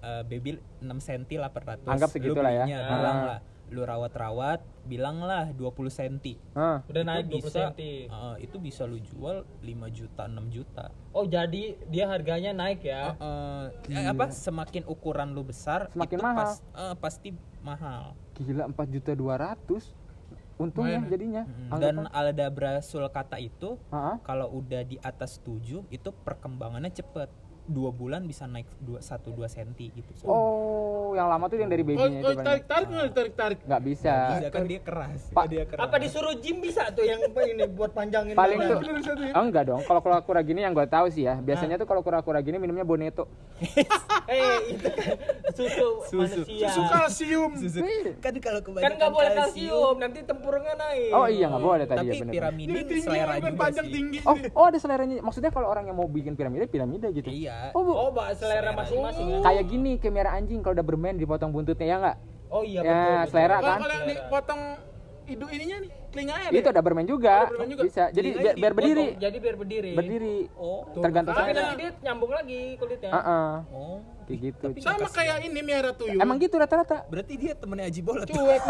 [0.00, 1.84] Eh, baby 6 cm 800.
[1.84, 2.64] Anggap segitulah ya.
[2.64, 2.88] Ah.
[2.88, 3.38] Bilang lah.
[3.68, 6.16] Lu rawat-rawat, bilanglah 20 cm.
[6.52, 6.80] Hah.
[6.84, 8.08] Udah naik itu 20 bisa cm.
[8.08, 13.12] eh, itu bisa lu jual 5 juta 6 juta Oh, jadi dia harganya naik ya.
[13.14, 16.38] Eh, eh, apa semakin ukuran lu besar Semakin itu mahal.
[16.38, 17.28] pas- eh, pasti
[17.60, 19.84] mahal Gila 4 juta 200.
[20.56, 21.10] Untungnya Lumayan ya?
[21.12, 21.42] jadinya.
[21.44, 22.10] Mm, Anggap dan lah.
[22.12, 24.16] aldabra sulcata itu Ah, ah.
[24.20, 27.30] kalau udah di atas 7 itu perkembangannya cepet
[27.68, 31.68] dua bulan bisa naik dua satu dua senti gitu so, Oh, yang lama tuh yang
[31.68, 33.58] dari Oh, babynya oh itu tarik tarik nggak tarik tarik.
[33.64, 34.14] Nggak bisa.
[34.40, 37.64] bisa kan dia keras Pak, dia keras Apa disuruh gym bisa tuh yang apa ini
[37.68, 38.80] buat panjangin Paling tuh
[39.36, 39.80] Oh, enggak dong.
[39.84, 43.28] Kalau kura-kura gini yang gue tahu sih ya, biasanya tuh kalau kura-kura gini minumnya boneto.
[44.28, 45.08] Eh, itu kan
[45.56, 46.44] susu, Susu.
[46.44, 46.68] manusia.
[46.68, 47.50] Susu kalsium.
[47.56, 47.80] Susu.
[48.20, 51.10] kan kalau kebanyakan Kan nggak boleh kalsium, nanti tempurungnya naik.
[51.16, 52.32] Oh iya nggak boleh tadi tapi ya bener.
[52.36, 54.18] piramidin Ini tinggi selera juga panjang sih tinggi.
[54.28, 55.16] Oh, oh ada seleranya.
[55.24, 57.24] Maksudnya kalau orang yang mau bikin piramida, piramida gitu.
[57.32, 57.92] iya Oh, bu.
[57.92, 59.38] Oh, selera masing-masing ya.
[59.42, 62.16] Kayak gini, kayak merah anjing kalau udah bermain dipotong buntutnya ya nggak?
[62.48, 63.12] Oh iya Ya, betul.
[63.12, 63.28] betul.
[63.28, 63.78] selera kan?
[63.78, 64.60] kalau yang dipotong
[65.28, 67.36] hidu ininya nih, telinganya Itu ada bermain juga.
[67.44, 67.82] Ada bermain juga.
[67.84, 68.04] Bisa.
[68.08, 69.06] Jadi biar, biar berdiri.
[69.20, 69.92] Jadi biar berdiri.
[69.92, 70.38] Berdiri.
[70.56, 71.56] oh Tergantung Tapi saya.
[71.60, 73.10] nanti dia nyambung lagi kulitnya.
[73.12, 73.50] Heeh.
[73.68, 74.66] oh Kayak gitu.
[74.84, 76.20] Sama kayak ini miara tuyul.
[76.20, 77.08] Emang gitu rata-rata.
[77.08, 78.60] berarti dia temennya Aji Bolot cuek.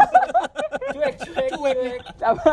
[0.89, 1.75] Cuek, cuek, Cuek.
[1.75, 1.99] cuek.
[2.23, 2.51] Apa?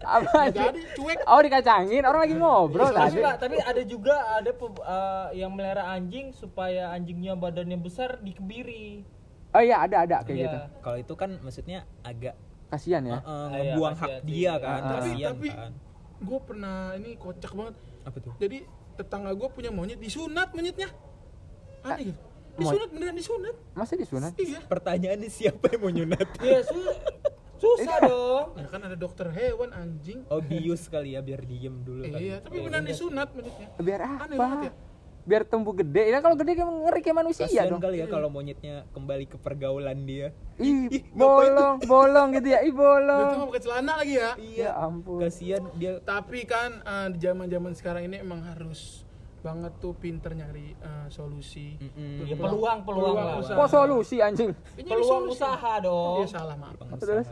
[0.00, 0.40] Apa?
[0.48, 1.18] Jadi cuek.
[1.28, 3.20] Oh dikacangin, orang lagi ngobrol Tapi tadi.
[3.36, 9.04] Tapi ada juga ada eh, yang melihara anjing supaya anjingnya badannya besar dikebiri.
[9.52, 10.44] Oh iya ada ada kayak Iya.
[10.48, 10.58] gitu.
[10.80, 13.16] kalau itu kan maksudnya agak Kasihan ya.
[13.16, 14.80] eh, iya, ngebuang hak dia kan ah.
[14.80, 15.72] Tapi kasihan tapi kan
[16.16, 17.74] gue pernah ini kocak banget.
[18.02, 18.58] apa tuh Jadi
[18.96, 20.88] tetangga gue punya monyet disunat monyetnya.
[21.84, 22.20] Aneh gitu.
[22.58, 23.54] Disunat beneran disunat.
[23.72, 24.32] Masa disunat?
[24.36, 24.60] Iya.
[24.62, 26.98] pertanyaannya siapa yang mau nyunat Iya, su-
[27.56, 28.46] susah dong.
[28.54, 30.24] Ya kan ada dokter hewan anjing.
[30.26, 32.20] oh bius kali ya biar diem dulu kali.
[32.22, 33.68] Iya, tapi beneran disunat monyetnya.
[33.76, 34.66] Biar Aneh banget apa?
[34.66, 34.72] ya.
[35.26, 36.06] Biar tumbuh gede.
[36.06, 37.82] Ya kalau gede kan ngeri kayak manusia Kasian dong.
[37.82, 40.30] kali ya kalau monyetnya kembali ke pergaulan dia.
[40.56, 42.62] Ih, Ih, bolong, bolong gitu ya.
[42.62, 43.34] Ih, Itu bolong.
[43.36, 44.30] mah pakai celana lagi ya.
[44.38, 45.18] Ya ampun.
[45.18, 49.02] Kasian dia Tapi kan eh, di zaman-zaman sekarang ini emang harus
[49.46, 51.78] banget tuh pinter nyari eh, solusi.
[51.78, 52.26] Mm-mm.
[52.26, 53.38] Ya, peluang, peluang lah.
[53.38, 53.54] usaha.
[53.54, 54.50] Kok solusi anjing?
[54.74, 55.38] Ini Peluang solusi.
[55.38, 56.14] usaha Oh, dong.
[56.18, 56.74] iya salah maaf.
[56.98, 57.26] Terus?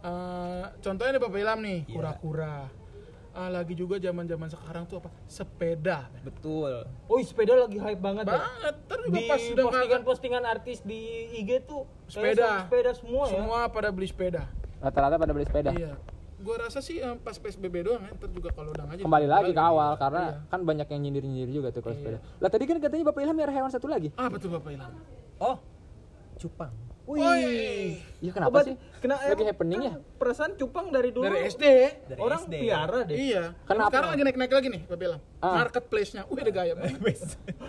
[0.00, 1.92] Eh, contohnya nih Bapak Ilham nih, Iya.
[1.92, 2.56] kura-kura.
[3.30, 5.10] Ah, lagi juga zaman-zaman sekarang tuh apa?
[5.24, 6.10] Sepeda.
[6.20, 6.82] betul.
[7.06, 8.34] Oh, sepeda lagi hype banget ya.
[8.34, 8.74] Banget.
[8.84, 11.00] Terus juga Di pas postingan-postingan artis di
[11.38, 12.66] IG tuh Sepeda.
[12.66, 13.38] sepeda semua, ya.
[13.38, 14.50] semua pada beli sepeda.
[14.80, 15.70] Rata-rata pada beli sepeda.
[15.70, 15.94] Iya.
[16.40, 19.02] Gua rasa sih eh, pas PSBB doang ya, ntar juga kalau udah ngaji.
[19.04, 20.48] Kembali lagi ke awal karena Iya.
[20.48, 22.18] kan banyak yang nyindir-nyindir juga tuh kalau sepeda.
[22.40, 24.08] Lah tadi kan katanya Bapak Ilham miara hewan satu lagi.
[24.16, 24.92] Ah, betul Bapak Ilham.
[25.36, 25.56] Oh,
[26.36, 26.72] cupang.
[27.04, 27.98] Wih.
[28.22, 29.00] Iya Oh, kenapa berarti sih?
[29.02, 29.92] Kena, Lagi happening ya?
[30.14, 31.26] Perasaan cupang dari dulu.
[31.26, 31.64] Dari SD.
[32.06, 32.54] Dari Orang SD.
[32.54, 33.16] piara deh.
[33.18, 33.44] Iya.
[33.66, 33.88] Kenapa?
[33.90, 35.20] Sekarang lagi naik-naik lagi nih, Bapak Ilham.
[35.40, 35.54] Ah.
[35.58, 36.22] Marketplace-nya.
[36.30, 36.74] Wih, ada gaya.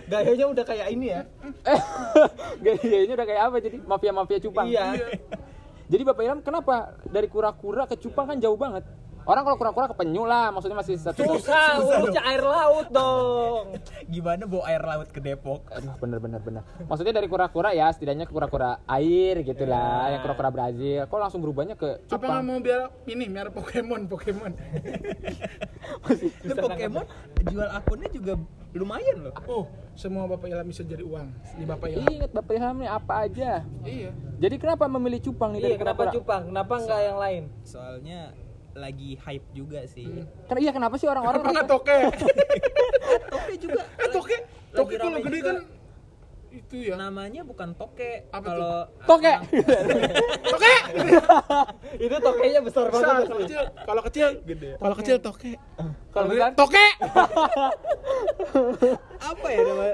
[0.05, 1.21] Gayanya udah kayak ini ya.
[1.71, 1.81] Eh,
[2.65, 4.65] gayanya udah kayak apa jadi mafia-mafia cupang.
[4.69, 4.85] Iya.
[5.91, 8.87] Jadi Bapak Ilham kenapa dari kura-kura ke cupang kan jauh banget?
[9.21, 11.21] Orang kalau kura-kura kepenyu lah, maksudnya masih satu.
[11.21, 13.77] Susah, urusnya air laut dong.
[14.09, 15.61] Gimana bawa air laut ke Depok?
[15.69, 16.63] Aduh, bener bener bener.
[16.89, 21.05] Maksudnya dari kura-kura ya, setidaknya ke kura-kura air gitu lah, yang kura-kura Brazil.
[21.05, 24.51] Kok langsung berubahnya ke Apa nggak mau biar ini biar Pokemon Pokemon.
[26.45, 27.05] Itu Pokemon
[27.45, 28.33] jual akunnya juga
[28.73, 29.35] lumayan loh.
[29.45, 31.27] Oh, semua Bapak Ilham bisa jadi uang
[31.59, 32.09] di Bapak Ilham.
[32.09, 33.51] Ingat Bapak Ilham nih apa aja.
[33.85, 34.09] Iya.
[34.41, 36.17] Jadi kenapa memilih cupang nih dari Iya, kenapa kura-kura?
[36.17, 36.41] cupang?
[36.49, 37.43] Kenapa enggak yang lain?
[37.61, 38.19] Soalnya
[38.75, 40.07] lagi hype juga sih.
[40.47, 41.97] Kan iya kenapa sih orang-orang Apa nggak toke?
[43.33, 43.81] Toke juga.
[43.99, 44.37] Eh toke,
[44.71, 45.47] toke kalau gede juga.
[45.51, 45.57] kan
[46.51, 46.99] itu ya.
[46.99, 48.27] namanya bukan toke.
[48.27, 48.75] Apa Kalau
[49.07, 49.33] Toke.
[50.51, 50.75] Toke.
[52.05, 53.27] Itu tokenya besar Besar, banget.
[53.27, 54.69] kalau kecil, kalau kecil Gede.
[54.75, 55.51] Kalau kecil toke.
[56.11, 56.51] Kalau gede, besar?
[56.55, 56.85] toke.
[59.31, 59.85] apa ya nama?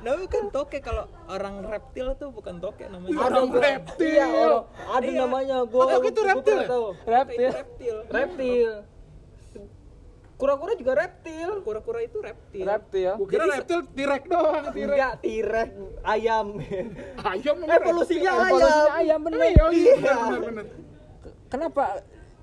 [0.00, 3.16] Namanya kan toke kalau orang reptil tuh bukan toke namanya.
[3.18, 4.08] Orang reptil.
[4.08, 5.82] Iya, orang ada namanya gua.
[5.90, 6.58] Toke itu reptil.
[7.04, 7.50] Reptil.
[7.52, 7.96] reptil.
[8.08, 8.70] Reptil.
[10.36, 11.64] Kura-kura juga reptil.
[11.64, 12.60] Kura-kura itu reptil.
[12.62, 13.12] Reptil.
[13.16, 14.92] Gua kira reptil tirek doang, tirek.
[14.92, 15.68] Enggak, tirek
[16.04, 16.46] ayam.
[17.24, 18.52] Ayam Evolusinya reptil.
[18.52, 19.00] Evolusinya ayam.
[19.00, 19.38] ayam bener.
[19.40, 20.14] Iya, oh iya, Iya.
[20.28, 20.64] benar benar.
[21.46, 21.84] Kenapa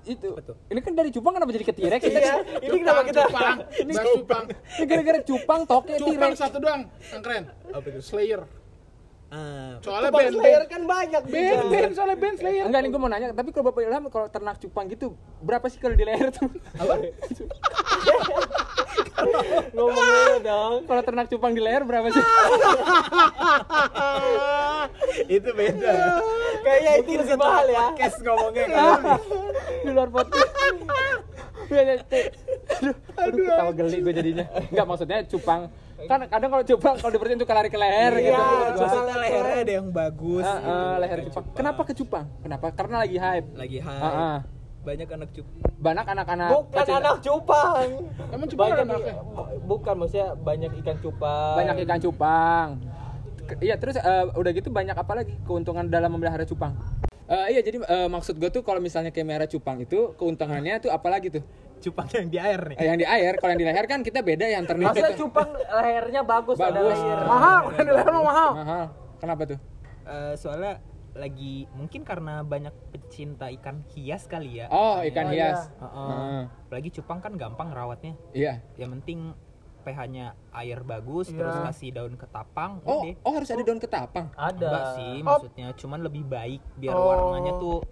[0.04, 0.28] itu?
[0.34, 0.54] Betul.
[0.68, 2.00] Ini kan dari cupang kenapa jadi ke T-Rex?
[2.02, 4.44] Iya, ini kenapa kita Cupang, bahas cupang.
[4.50, 6.34] Ini gara-gara cupang toke Cupang T-Rex.
[6.34, 7.44] satu doang yang keren.
[7.70, 8.00] Apa itu?
[8.02, 8.42] Slayer.
[9.34, 11.66] Ah, Soalnya Cupang band Slayer kan banyak Band juga.
[11.66, 12.64] band soalnya band Slayer.
[12.64, 15.06] Enggak nih gue mau nanya, tapi kalau Bapak Ilham kalau ternak cupang gitu
[15.40, 16.46] berapa sih kalau di leher tuh?
[16.72, 16.94] apa?
[19.74, 20.74] Ngomongnya dong.
[20.86, 22.22] kalau ternak cupang di leher berapa sih?
[25.32, 25.92] itu beda.
[26.62, 27.84] Kayaknya itu lebih mahal ya.
[27.90, 28.98] Podcast ngomongnya kan.
[29.80, 30.50] di luar podcast.
[31.64, 32.04] Ya, ya, ya.
[32.76, 34.44] Aduh, aduh, ketawa geli gue jadinya.
[34.64, 35.62] Enggak maksudnya cupang.
[36.04, 38.28] Kan kadang kalau cupang kalau tuh lari ke leher gitu.
[38.28, 40.44] Iya, Gua- Maksudnya lehernya ada yang bagus.
[40.44, 41.44] Ah, gitu, ah, leher bukan cupang.
[41.54, 42.26] Kenapa ke cupang?
[42.40, 42.66] Kenapa?
[42.70, 43.48] Karena lagi hype.
[43.54, 44.02] Lagi hype.
[44.02, 44.38] Ah, ah.
[44.84, 45.46] Banyak anak cup.
[45.74, 47.88] Banyak anak-anak Bukan pecinta- anak cupang.
[48.30, 49.14] Emang cupang banyak ada anaknya?
[49.64, 51.54] bukan maksudnya banyak ikan cupang.
[51.56, 52.68] banyak ikan cupang.
[53.44, 56.76] Ke- Iya terus eh, udah gitu banyak apa lagi keuntungan dalam memelihara cupang?
[57.24, 60.92] Eh, iya jadi eh, maksud gue tuh kalau misalnya kayak merah cupang itu keuntungannya tuh
[60.92, 61.44] apa lagi tuh?
[61.84, 62.76] Cupang yang di air nih.
[62.80, 65.20] Eh, yang di air, kalau yang di leher kan kita beda yang Maksudnya itu.
[65.20, 66.96] cupang lehernya bagus, ada Bagus.
[66.96, 67.18] leher.
[67.28, 68.50] Mahal, kan di leher mah mahal.
[68.56, 68.84] Mahal.
[69.20, 69.58] Kenapa tuh?
[70.04, 70.80] Eh, soalnya
[71.14, 74.66] lagi mungkin karena banyak pecinta ikan hias kali ya.
[74.66, 75.60] Oh, ikan Oh, hias.
[75.62, 75.76] iya.
[75.78, 76.08] Heeh.
[76.10, 76.42] Heeh.
[76.66, 78.16] Apalagi cupang kan gampang rawatnya.
[78.32, 78.64] Iya.
[78.74, 79.18] Yang penting
[79.84, 81.36] pH-nya air bagus, Iya.
[81.38, 84.32] terus kasih daun ketapang, Oh, oh harus ada daun ketapang.
[84.32, 84.64] Ada.
[84.64, 85.24] Enggak sih, Oh.
[85.28, 87.04] maksudnya cuman lebih baik biar Oh.
[87.06, 87.84] warnanya tuh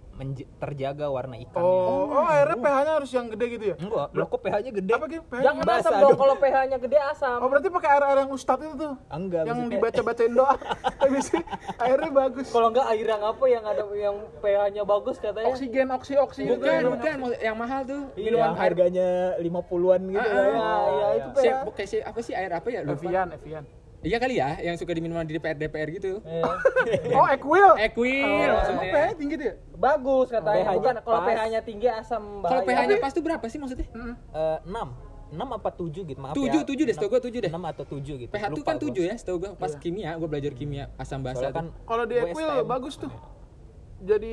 [0.61, 1.65] terjaga warna ikannya.
[1.65, 3.75] Oh, oh akhirnya pH-nya harus yang gede gitu ya?
[3.81, 4.91] Enggak, loh kok pH-nya gede?
[4.93, 5.23] Apa gitu?
[5.25, 5.41] pH?
[5.41, 7.37] Jangan Basah asam dong kalau pH-nya gede asam.
[7.41, 8.93] Oh berarti pakai air-air yang ustad itu tuh?
[9.09, 10.55] Enggak, yang dibaca-bacain doa.
[11.01, 11.39] Habis itu
[11.81, 12.47] airnya bagus.
[12.53, 15.47] Kalau enggak air yang apa yang ada yang pH-nya bagus katanya.
[15.49, 16.41] Oksigen, oksi, oksi.
[16.47, 18.01] Bukan, bukan, maksud- yang mahal tuh.
[18.13, 18.25] Iya.
[18.29, 19.09] Minuman harganya
[19.41, 20.43] 50-an gitu Ah, ya.
[20.45, 21.85] Iya, iya itu Si, pH.
[21.89, 22.79] si, apa sih air apa ya?
[22.85, 23.65] Evian, Evian.
[24.03, 26.19] Iya kali ya, yang suka diminum di DPR DPR gitu.
[26.27, 26.43] Iya.
[27.15, 27.71] Oh, Equil.
[27.87, 28.91] Equil Emang maksudnya.
[28.91, 29.53] pH tinggi dia?
[29.79, 30.59] Bagus katanya.
[30.59, 32.51] pH-nya Bukan kalau pH-nya tinggi asam bahaya.
[32.51, 33.87] Kalau pH-nya pas tuh berapa sih maksudnya?
[33.87, 35.13] Eh, 6.
[35.33, 36.67] 6 apa 7 gitu, maaf Tujuh, ya.
[36.67, 37.49] tujuh deh, setahu gua tujuh deh.
[37.49, 38.29] 6 atau 7 gitu.
[38.29, 38.93] pH tuh lupa kan gua.
[38.93, 41.49] 7 ya, setahu gue pas kimia, gue belajar kimia asam basa.
[41.49, 41.73] Soalnya kan tuh.
[41.89, 43.11] Kalau di gua Equil bagus tuh.
[44.03, 44.31] Jadi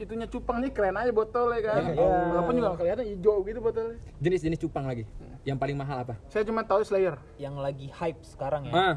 [0.00, 1.92] itunya cupang nih keren aja botolnya kan.
[1.92, 2.08] Iya.
[2.32, 3.96] Walaupun juga kelihatan hijau gitu botolnya.
[4.18, 5.04] Jenis-jenis cupang lagi.
[5.44, 6.14] Yang paling mahal apa?
[6.32, 7.20] Saya cuma tahu Slayer.
[7.36, 8.72] yang lagi hype sekarang ya.
[8.72, 8.94] Ah,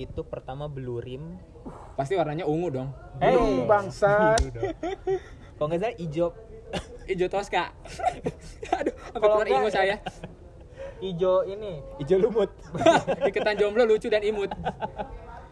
[0.00, 1.36] Itu pertama blue rim.
[1.92, 2.88] pasti warnanya ungu dong.
[3.20, 4.40] Belum bangsat.
[5.52, 6.28] Kalau nggak salah hijau
[7.12, 7.76] Ijo Tosca.
[8.80, 9.96] Aduh, Kalau keluar ingu ya- saya.
[10.98, 11.84] hijau ini.
[11.98, 12.48] hijau lumut.
[13.28, 14.48] Iketan jomblo lucu dan imut.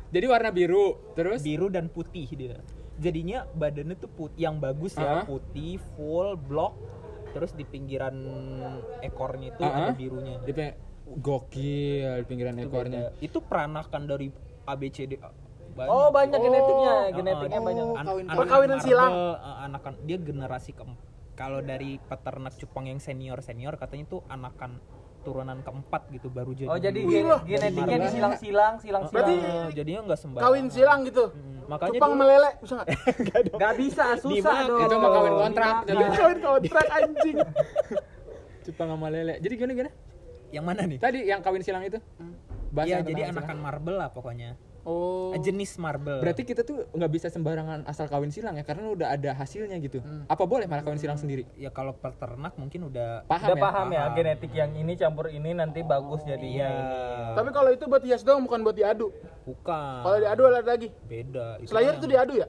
[0.09, 2.57] Jadi warna biru, terus biru dan putih dia.
[2.97, 5.25] Jadinya badannya tuh putih yang bagus ya, Ah.
[5.25, 6.73] putih, full, block.
[7.29, 8.17] Terus di pinggiran
[9.01, 9.95] ekornya itu Ah, ada ah.
[9.95, 10.41] birunya.
[10.41, 13.01] di pe- gokil di pinggiran Itu ekornya.
[13.09, 13.21] beda.
[13.21, 14.29] Itu peranakan dari
[14.63, 15.17] ABCD.
[15.71, 15.89] Banyak.
[15.89, 17.85] Oh, banyak genetiknya, Ah, genetiknya banyak.
[17.85, 19.13] Oh, an- kawin- anak perkawinan marble, silang.
[19.15, 20.85] ah, anakan dia generasi ke
[21.33, 24.83] kalau dari peternak cupang yang senior senior katanya tuh anakan
[25.21, 26.67] turunan keempat gitu baru jadi.
[26.67, 28.07] Oh, jadi gen- Wih, genetiknya marble.
[28.07, 29.13] disilang-silang, silang-silang.
[29.15, 29.35] Berarti
[29.73, 30.51] jadinya nggak sembarangan.
[30.51, 31.25] Kawin silang gitu.
[31.29, 32.89] Hmm, makanya Cupang dulu- meleleh bisa nggak?
[33.63, 34.81] Gak bisa, susah dong.
[34.83, 35.75] Itu mah kawin kontrak.
[35.87, 37.37] Kawin kontrak anjing.
[38.65, 39.35] Cupang sama lele.
[39.39, 39.93] Jadi gimana gimana?
[40.51, 40.99] Yang mana nih?
[40.99, 41.99] Tadi yang kawin silang itu?
[42.69, 44.57] Bahasa Iya, jadi anakan marble lah pokoknya.
[44.83, 45.33] Oh.
[45.33, 46.17] Eh, Jenis marble.
[46.19, 50.01] Berarti kita tuh nggak bisa sembarangan asal kawin silang ya, karena udah ada hasilnya gitu.
[50.25, 51.45] Apa boleh malah kawin silang sendiri?
[51.55, 53.63] ya kalau peternak mungkin udah Paham Udah ya?
[53.63, 54.17] paham ya, Paham.
[54.17, 56.69] genetik yang ini campur ini nanti bagus jadinya Iya.
[56.71, 56.95] ini.
[57.37, 59.13] Tapi kalau itu buat hias doang bukan buat diadu.
[59.45, 60.01] bukan.
[60.03, 60.89] Kalau diadu ada lagi.
[61.05, 61.57] beda.
[61.59, 62.49] Itu Slayer kan itu diadu ya?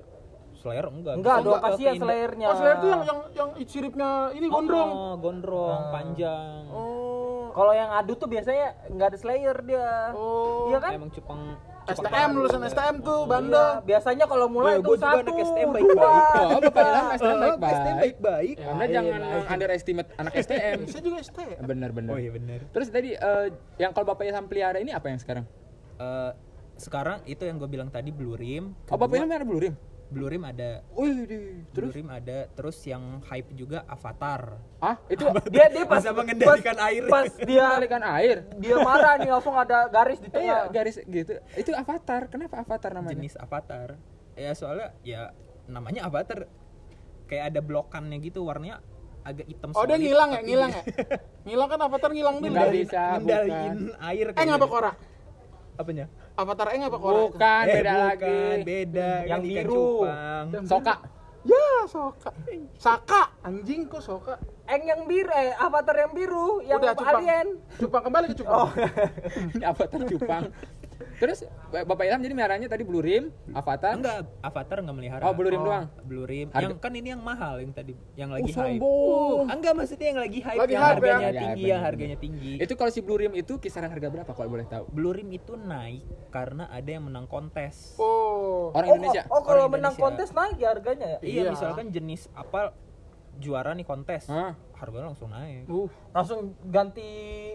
[0.56, 1.14] Slayer enggak.
[1.16, 2.46] Enggak dong, ke Indo- Slayernya.
[2.46, 4.90] Oh, Slayer itu yang yang yang siripnya ini gondrong.
[4.92, 6.64] Oh, gondrong, panjang.
[6.68, 7.29] Oh.
[7.52, 10.14] Kalau yang adu tuh biasanya nggak ada Slayer dia.
[10.14, 10.70] Oh.
[10.72, 10.92] Iya kan?
[10.96, 11.42] Emang cupang
[11.90, 13.66] STM lulusan STM tuh Iya, Banda.
[13.82, 16.24] biasanya kalau mulai gua juga satu, STM dua, baik-baik.
[16.30, 17.74] Oh, Bapak Ilham STM baik-baik.
[17.74, 18.56] STM baik-baik.
[18.56, 20.78] Ya, Anda jangan underestimate anak STM.
[20.86, 21.58] Saya juga STM.
[21.66, 22.12] Bener-bener.
[22.14, 22.60] Oh iya benar.
[22.70, 23.46] Terus tadi eh,
[23.82, 25.46] yang kalau Bapak Ilham pelihara ini apa yang sekarang?
[25.98, 26.32] Eh,
[26.80, 28.72] sekarang itu yang gue bilang tadi Blue Rim.
[28.88, 29.76] Oh, Bapak Kedua, Ilham ada Blue Rim?
[30.10, 30.82] Blue Rim ada.
[30.91, 31.93] Wih, di- Blue terus?
[31.93, 32.50] Rim ada.
[32.50, 34.58] Terus yang hype juga Avatar.
[34.80, 37.04] Ah, itu Dia dia pas mengendalikan pas, air.
[37.06, 38.38] Pas dia mengalirkan air.
[38.58, 40.74] dia marah nih langsung ada garis di Iya, tengah.
[40.74, 41.34] garis gitu.
[41.54, 42.26] Itu Avatar.
[42.28, 43.15] Kenapa Avatar namanya?
[43.15, 44.02] Jenis Avatar.
[44.34, 45.30] Ya soalnya ya
[45.65, 46.50] namanya Avatar.
[47.26, 48.82] Kayak ada blokannya gitu warnanya
[49.22, 50.84] agak hitam Oh, dia ngilang ya, ngilang ya.
[51.45, 52.50] Ngilang kan avatar ngilang dulu.
[52.50, 54.91] Nggak bisa, ngendaliin air Eh ngapa kora?
[55.76, 56.10] Apanya?
[56.39, 57.19] Avatar eh ngapa kora?
[57.28, 58.39] Bukan, Eh, beda bukan, lagi.
[58.63, 59.10] Beda.
[59.21, 59.75] Yang kan biru.
[59.75, 60.45] cupang.
[60.63, 60.95] Soka.
[61.41, 62.32] Ya, Soka.
[62.78, 64.36] Saka, anjing kok Soka.
[64.65, 67.15] Eng yang biru, eh avatar yang biru, yang Udah cupang.
[67.17, 67.47] alien.
[67.75, 68.69] Cupang kembali ke cupang.
[69.49, 70.43] Ini Avatar cupang.
[71.20, 73.94] Terus Bapak Ilham jadi meliharanya tadi Blue Rim, Avatar.
[73.94, 75.22] Enggak, Avatar enggak melihara.
[75.22, 75.86] Oh, Blue Rim doang.
[76.02, 76.48] Blue Rim.
[76.50, 78.80] Harga- Yang kan ini yang mahal yang tadi yang Oh, lagi hype.
[78.80, 79.46] sombong.
[79.46, 81.20] Ah, Enggak maksudnya yang lagi hype Lagi yang hype, harganya ya?
[81.20, 82.52] Ya, tinggi bener, yang harganya tinggi.
[82.58, 84.88] Itu kalau si Blue Rim itu kisaran harga berapa kalau boleh tahu?
[84.90, 88.00] Blue Rim itu naik karena ada yang menang kontes.
[88.00, 88.72] Oh.
[88.72, 89.24] Orang Oh, Indonesia.
[89.28, 90.04] Oh, kalau Orang menang Indonesia.
[90.24, 91.20] kontes naik ya harganya ya?
[91.20, 91.52] Iya, Iya.
[91.52, 92.72] misalkan jenis apa
[93.36, 94.24] juara nih kontes.
[94.26, 94.56] Hah?
[94.74, 95.64] Harganya langsung naik.
[95.66, 95.92] Uh.
[96.10, 97.04] Langsung ganti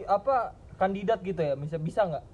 [0.05, 1.55] apa kandidat gitu ya?
[1.55, 2.25] Bisa bisa nggak?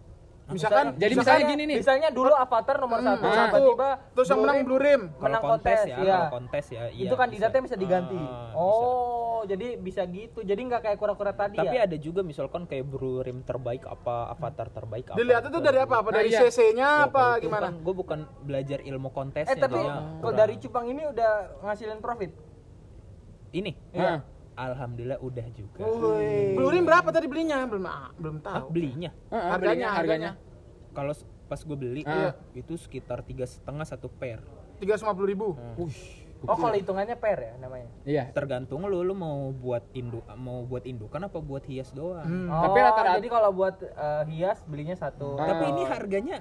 [0.50, 1.76] Misalkan Jadi misalkan misalnya gini nih.
[1.78, 3.56] Misalnya dulu avatar nomor satu, Hmm, satu.
[3.56, 5.02] tiba-tiba Terus yang menang Blue Rim.
[5.08, 6.12] Kalau menang kontes kontes, ya, iya.
[6.12, 6.82] kalau kontes ya.
[6.90, 8.18] iya, itu kandidatnya bisa, diganti.
[8.18, 8.58] Ah, bisa.
[8.58, 10.38] oh, jadi bisa gitu.
[10.40, 11.86] Jadi nggak kayak kura-kura tadi Tapi ya?
[11.86, 15.16] ada juga misalkan kayak Blue Rim terbaik apa, Avatar terbaik apa.
[15.16, 15.94] Dilihat itu dari apa?
[15.96, 16.40] Apa Nah, dari iya.
[16.42, 17.68] CC-nya apa gimana?
[17.72, 19.52] Gue bukan belajar ilmu kontesnya.
[19.52, 21.32] eh tapi jadinya kalau dari cupang ini udah
[21.62, 22.32] ngasilin profit.
[23.50, 24.22] ini, Hah.
[24.62, 25.84] Alhamdulillah udah juga.
[26.52, 27.64] Blue Rim berapa tadi belinya?
[27.64, 28.66] Belum ah, belum Ah, tahu.
[28.70, 30.30] belinya Heeh, Harganya, belinya, harganya.
[30.92, 31.12] kalau
[31.46, 32.36] pas gue beli Ah.
[32.52, 34.38] itu sekitar tiga setengah satu pair.
[34.76, 35.48] Tiga ratus lima puluh ribu.
[36.40, 37.88] Oh, kalau hitungannya pair ya namanya.
[38.02, 38.24] Iya.
[38.32, 42.24] Tergantung lu, lu mau buat induk, mau buat indukan apa buat hias doang.
[42.24, 42.48] Hmm.
[42.48, 45.36] Oh, Tapi rata-rata- jadi kalau buat eh, hias belinya satu.
[45.36, 45.52] Ah.
[45.52, 46.40] Tapi ini harganya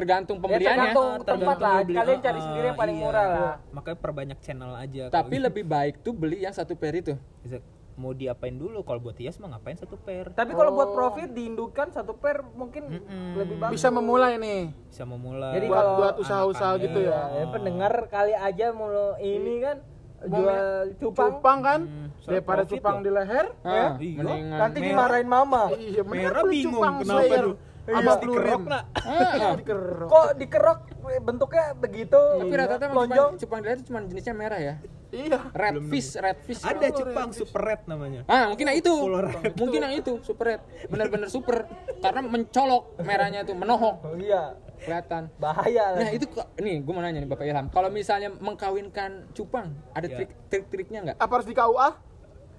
[0.00, 0.72] Tergantung Ya, pembeliannya.
[0.88, 1.74] tergantung tempat tergantung lah.
[1.74, 1.96] lu beli.
[1.98, 3.04] Kalian Ah, cari sendiri yang paling iya.
[3.04, 3.54] murah lah.
[3.70, 5.02] Makanya perbanyak channel aja.
[5.06, 7.14] Tapi Kalau lebih baik tuh beli yang satu pair itu.
[7.38, 7.60] bisa-
[7.92, 8.80] mau diapain dulu?
[8.80, 10.32] Kalau buat hias mah ngapain satu pair?
[10.32, 13.36] Tapi kalau buat profit diindukan satu pair mungkin Mm-mm.
[13.36, 13.76] lebih bagus.
[13.76, 14.72] Bisa memulai nih.
[14.88, 15.52] Bisa memulai.
[15.52, 17.20] Jadi Buat kalau buat usaha-usaha gitu ya.
[17.30, 19.76] Ya, pendengar kali aja mulu ini kan
[20.22, 20.64] jual
[20.96, 21.28] cupang.
[21.34, 23.02] Cupang kan Hmm, daripada cupang loh.
[23.02, 23.46] di leher.
[23.58, 23.84] Ah, Iya.
[24.16, 24.58] mendingan.
[24.58, 25.62] Nanti dimarahin mama.
[25.70, 27.56] Iya, Merah bingung cupang kenapa tuh.
[27.90, 28.84] Sama Blue dikerok nak.
[30.06, 30.78] Kok dikerok
[31.20, 32.20] bentuknya begitu?
[32.38, 33.32] Tapi rata-rata lonjong.
[33.34, 34.74] cupang, cupang di leher itu cuma jenisnya merah ya.
[35.10, 35.50] Iya.
[35.50, 36.62] Red fish, red fish.
[36.62, 38.22] Ada cupang super red namanya.
[38.30, 38.94] Ah, mungkin yang itu.
[39.60, 40.62] Mungkin yang itu, super red.
[40.86, 41.66] Bener-bener super.
[41.98, 44.06] Karena mencolok merahnya tuh, menohok.
[44.06, 45.28] Oh, iya, Kelihatan.
[45.36, 45.98] bahaya.
[45.98, 50.06] Nah itu kok, nih gue mau nanya nih Bapak Ilham, kalau misalnya mengkawinkan cupang, ada
[50.06, 50.16] Ya.
[50.22, 51.16] trik trik-triknya nggak?
[51.18, 51.88] Apa harus di KUA?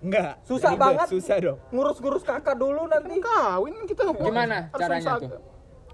[0.02, 0.42] Enggak.
[0.44, 1.08] Susah ribet, banget.
[1.08, 1.58] Susah dong.
[1.70, 3.22] Ngurus-ngurus kakak dulu nanti.
[3.22, 5.32] Kawin kan kita Gimana harus caranya tuh?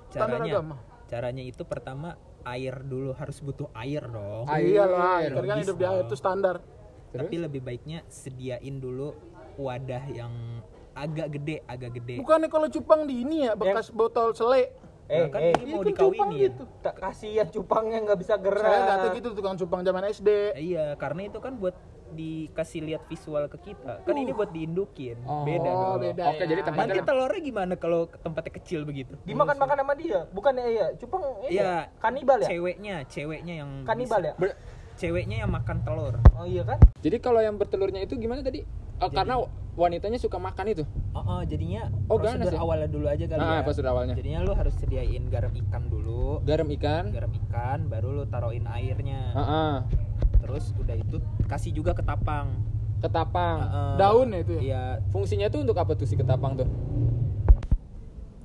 [0.09, 0.51] Caranya.
[0.55, 0.75] agama.
[1.07, 2.09] Caranya itu pertama
[2.43, 4.47] air dulu harus butuh air dong.
[4.47, 4.79] Air.
[4.79, 6.55] Iyalah, ikan kan logis hidup di air itu standar.
[7.07, 9.11] Tapi lebih baiknya sediain dulu
[9.57, 10.31] wadah yang
[10.93, 12.15] agak gede, agak gede.
[12.17, 14.71] Bukannya kalau cupang di ini ya bekas botol selek.
[15.07, 16.43] Eh, Nah, kan eh, ini mau Itu cupang dikawinin.
[16.51, 16.63] gitu.
[16.83, 18.59] tak kasihan cupangnya nggak bisa gerak.
[18.61, 20.29] Saya kata gitu tukang cupang zaman SD.
[20.51, 21.75] Eh, iya, karena itu kan buat
[22.09, 24.01] dikasih lihat visual ke kita.
[24.01, 25.19] Kan ini buat diindukin.
[25.23, 25.99] Oh, Beda dong.
[25.99, 26.47] beda Oke, ya.
[26.47, 29.13] jadi tempatnya Nanti telurnya gimana kalau tempatnya kecil begitu?
[29.23, 30.19] Dimakan-makan sama dia.
[30.29, 30.87] Bukan ya, iya.
[30.95, 31.91] Cupang ini Iya.
[31.97, 32.47] kanibal ya?
[32.47, 34.33] Ceweknya, ceweknya yang Kanibal bisa- ya?
[34.35, 34.59] Ber-
[34.97, 36.17] Ceweknya yang makan telur.
[36.33, 36.81] Oh iya kan?
[36.99, 38.65] jadi kalau yang bertelurnya itu gimana tadi?
[38.97, 39.37] Oh, karena
[39.77, 40.83] wanitanya suka makan itu.
[41.13, 42.57] Oh, oh, jadinya Oh, ganas ya?
[42.57, 43.61] awalnya dulu aja kali Ah, ya.
[43.61, 44.17] prosedur awalnya.
[44.17, 46.41] Jadinya lu harus sediain garam ikan dulu.
[46.41, 47.13] Garam ikan.
[47.13, 49.21] Garam ikan baru lu taruhin airnya.
[49.31, 49.73] Ah, ah.
[50.47, 52.55] Terus udah itu kasih juga ketapang.
[52.97, 53.57] Ketapang.
[53.61, 53.93] Heeh.
[53.95, 54.61] Daun ya itu ya?
[54.63, 56.67] Iya, Fungsinya tuh untuk apa tuh si ketapang tuh?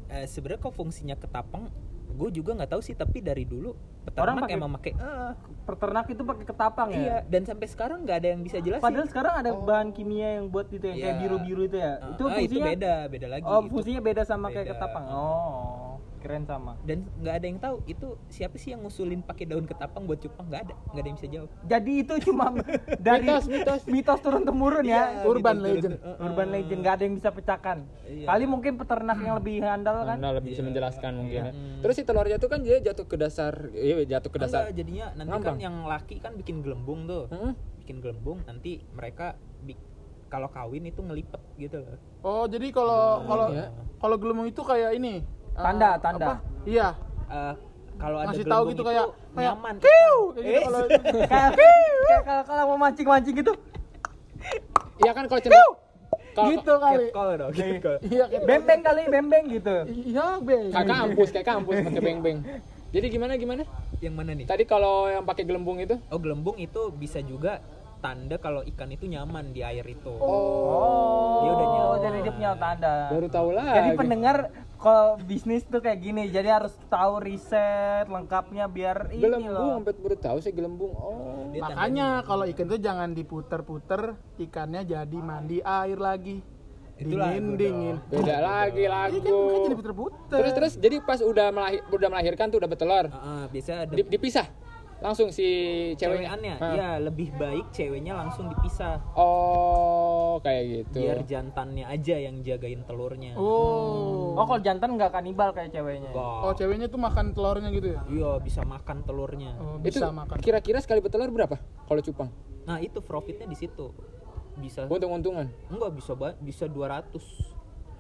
[0.09, 1.73] eh, sebenarnya kok fungsinya ketapang
[2.13, 3.73] gue juga nggak tahu sih tapi dari dulu
[4.05, 5.33] peternak Orang pakai- emang pakai ah,
[5.65, 6.99] Peternak itu pakai ketapang ya?
[6.99, 10.53] iya dan sampai sekarang nggak ada yang bisa jelasin Padahal sekarang ada bahan kimia yang
[10.53, 11.21] buat itu yang kayak Iya.
[11.25, 11.93] biru-biru itu ya.
[11.97, 14.73] Ah, itu ah, fungsinya beda beda lagi Oh, Itu fungsinya beda sama kayak beda.
[14.77, 15.05] ketapang.
[15.09, 15.92] Oh.
[16.23, 20.07] Keren sama dan nggak ada yang tahu itu siapa sih yang ngusulin pakai daun ketapang
[20.07, 22.45] buat cupang nggak ada nggak ada yang bisa jawab jadi itu cuma
[23.03, 23.81] dari Mitos, mitos.
[23.85, 25.95] mitos turun temurun ya Iya, Urban gitu, legend.
[25.95, 26.07] gitu.
[26.07, 28.27] Uh, urban legend nggak ada yang bisa pecahkan Iya.
[28.29, 31.51] kali mungkin peternak yang lebih handal kan Anda lebih bisa menjelaskan mungkin ya.
[31.51, 31.81] Hmm.
[31.81, 34.61] Terus si telurnya tuh kan dia jatuh ke dasar, iya jatuh ke dasar.
[34.65, 35.47] Enggak, jadinya nanti Ngambang.
[35.49, 37.53] kan yang laki kan bikin gelembung tuh Hmm?
[37.79, 39.81] bikin gelembung nanti mereka bi-
[40.29, 43.69] kalau kawin itu ngelipet gitu loh Oh, jadi kalau kalau iya.
[43.99, 45.27] kalau gelembung itu kayak ini.
[45.53, 46.27] Eh, Tanda, tanda.
[46.27, 46.35] apa?
[46.65, 46.89] Iya.
[47.29, 47.55] Eh,
[47.95, 50.15] kalau ada Ngasih tahu gelembung gitu itu kayak kayak nyaman Kiu!
[50.33, 50.81] Kayak gitu Eh, kalau
[51.23, 51.51] kayak
[52.27, 53.53] kalau kalau mau mancing mancing gitu
[54.99, 55.41] Iya kan kalau
[56.33, 57.05] kalau gitu kali.
[57.07, 57.97] Catcall dong catcall.
[58.03, 60.65] Iya, bembeng kali bembeng gitu Iya, Bang.
[60.73, 62.39] kayak kampus, kayak kampus pakai beng-beng.
[62.89, 63.63] Jadi gimana gimana?
[64.01, 65.95] yang mana nih Tadi kalau yang pakai gelembung itu?
[66.03, 67.63] oh gelembung itu bisa juga
[68.01, 71.95] tanda kalau ikan itu nyaman di air itu oh Dia udah nyawa.
[72.01, 73.69] jadi dia punya tanda Baru tahu lah.
[73.73, 74.37] jadi pendengar
[74.83, 79.95] kalau bisnis tuh kayak gini jadi harus tahu riset lengkapnya biar ini gelembung loh sampai
[79.95, 80.93] baru tahu saya gelembung.
[80.99, 81.47] Oh.
[81.55, 86.43] Dia Makanya kalau ikan itu jangan diputer-puter, ikannya jadi mandi air lagi.
[86.99, 87.97] Itu dingin, lagu dingin.
[88.11, 89.39] Beda lagi Iya lagu.
[89.39, 90.39] kan jadi puter-puter.
[90.43, 93.07] Terus terus jadi pas udah melahir, udah melahirkan tuh udah bertelur.
[93.15, 94.47] Ah, ah, biasa ada Di- dipisah
[95.03, 95.45] langsung si
[95.93, 96.33] ceweknya.
[96.33, 101.03] cewekannya ya lebih baik ceweknya langsung dipisah Oh, kayak gitu.
[101.03, 104.33] biar jantannya aja yang jagain telurnya Oh.
[104.33, 106.39] oh kalau jantan nggak kanibal kayak ceweknya Nggak.
[106.41, 108.01] Oh, ceweknya tuh makan telurnya gitu ya?
[108.07, 110.39] iya bisa makan telurnya Oh, itu bisa makan.
[110.39, 112.31] kira-kira sekali bertelur berapa kalau cupang?
[112.63, 113.91] nah itu profitnya di situ
[114.55, 115.51] bisa Untung-untungan.
[115.67, 117.19] enggak bisa bisa 200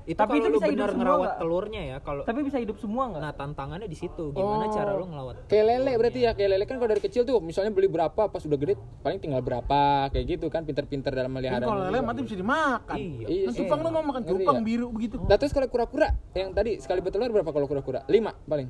[0.04, 1.38] itu Tapi kalau itu bisa hidup benar semua ngerawat nggak?
[1.38, 4.72] telurnya ya kalau tapi bisa hidup semua nggak nah tantangannya di situ gimana Oh.
[4.72, 7.70] cara lu ngelawat Kayak lele berarti ya, kayak lele kan kalau dari kecil tuh misalnya
[7.70, 11.62] beli berapa pas udah gede paling tinggal berapa kayak gitu kan pinter-pinter dalam melihara.
[11.62, 12.96] kalau lele mati bisa dimakan.
[12.96, 13.60] iya Iya, Kan sih.
[13.62, 14.62] cupang lu mau makan cupang ya?
[14.64, 15.16] biru begitu.
[15.20, 18.02] Nah terus kalau kura-kura yang tadi sekali bertelur berapa kalau kura-kura?
[18.04, 18.10] 5
[18.44, 18.68] paling.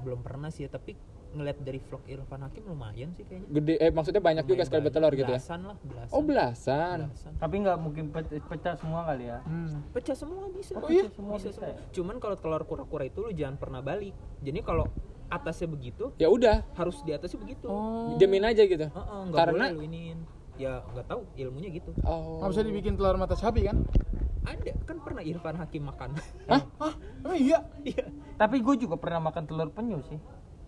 [0.00, 0.96] belum pernah sih ya, tapi
[1.30, 5.12] ngeliat dari vlog Irfan Hakim lumayan sih kayaknya Gede eh maksudnya banyak juga sekali bertelur
[5.12, 5.38] gitu ya.
[5.38, 6.98] belasan lah belasan Oh, belasan.
[7.06, 7.32] Belasan.
[7.38, 9.78] tapi nggak mungkin pe- pecah semua kali ya Hmm.
[9.90, 11.06] pecah semua bisa Oh iya?
[11.08, 14.84] semua bisa bisa semua cuman kalau telur kura-kura itu lu jangan pernah balik jadi kalau
[15.28, 18.16] atasnya begitu Ya udah, harus di atasnya begitu Oh.
[18.16, 18.82] diamin aja gitu.
[18.84, 20.18] Heeh, nggak Karena- boleh lu iniin
[20.56, 22.42] ya nggak tahu ilmunya gitu Oh.
[22.42, 23.78] Nggak bisa dibikin telur mata sapi kan?
[24.40, 26.16] ada kan pernah Irfan Hakim makan
[26.48, 26.64] Hah?
[26.80, 26.94] Hah?
[27.22, 27.60] Oh iya.
[27.82, 30.16] iya tapi gue juga pernah makan telur penyu sih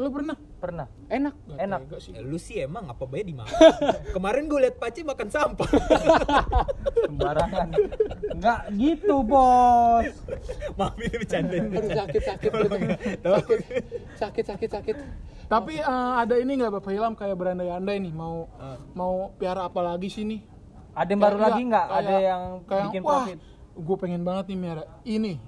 [0.02, 0.34] Lu pernah?
[0.56, 1.34] pernah Enak.
[1.56, 2.10] enak Tega sih.
[2.12, 3.50] Ya, lu sih emang apa baik dimakan
[4.14, 5.66] kemarin gue liat Paci makan sampah
[7.02, 7.66] sembarangan
[8.32, 10.06] nggak gitu bos
[10.72, 12.88] maaf ini bercanda Aduh sakit sakit sakit
[14.12, 14.96] sakit sakit sakit.
[15.44, 18.78] Tapi eh, ada ini nggak Bapak Ilham kayak berandai-andai nih mau Ah.
[18.94, 20.40] mau piara apa lagi sih nih?
[20.92, 23.38] ada yang baru lagi nggak ada yang kayak, bikin wah, profit
[23.74, 25.40] Gue pengen banget nih miara ini.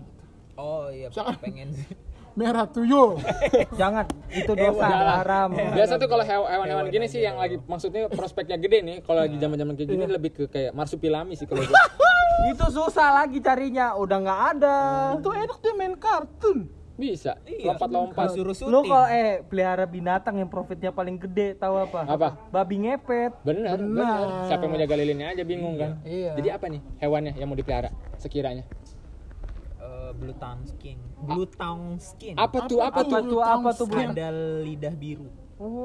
[0.57, 1.93] oh iya Misalkan- pengen sih
[2.35, 3.23] Merah tuyul.
[3.81, 8.57] jangan itu dosa haram Biasa tuh kalau hew- hewan-hewan gini sih yang lagi maksudnya prospeknya
[8.57, 8.97] gede nih.
[9.01, 11.63] Kalau lagi zaman-zaman kayak gini lebih ke kayak marsupilami sih kalau
[12.51, 14.79] itu susah lagi carinya udah nggak ada
[15.17, 16.59] Itu enak tuh main kartun.
[16.95, 17.35] Bisa.
[17.43, 18.31] Iya, Lompat-lompat.
[18.31, 22.29] suruh lu syuting kalau eh pelihara binatang yang profitnya paling gede tahu apa Apa?
[22.49, 24.47] babi ngepet Bener, bener.
[24.47, 25.99] Siapa yang mau jaga lilinnya aja bingung kan.
[26.03, 26.35] Iya.
[26.35, 28.63] Jadi apa nih hewannya yang mau dipelihara sekiranya?
[30.13, 32.79] Blue tongue skin blue tongue skin Apa tuh?
[32.79, 33.41] Apa, apa tuh?
[33.41, 35.29] apa tuh kadal lidah biru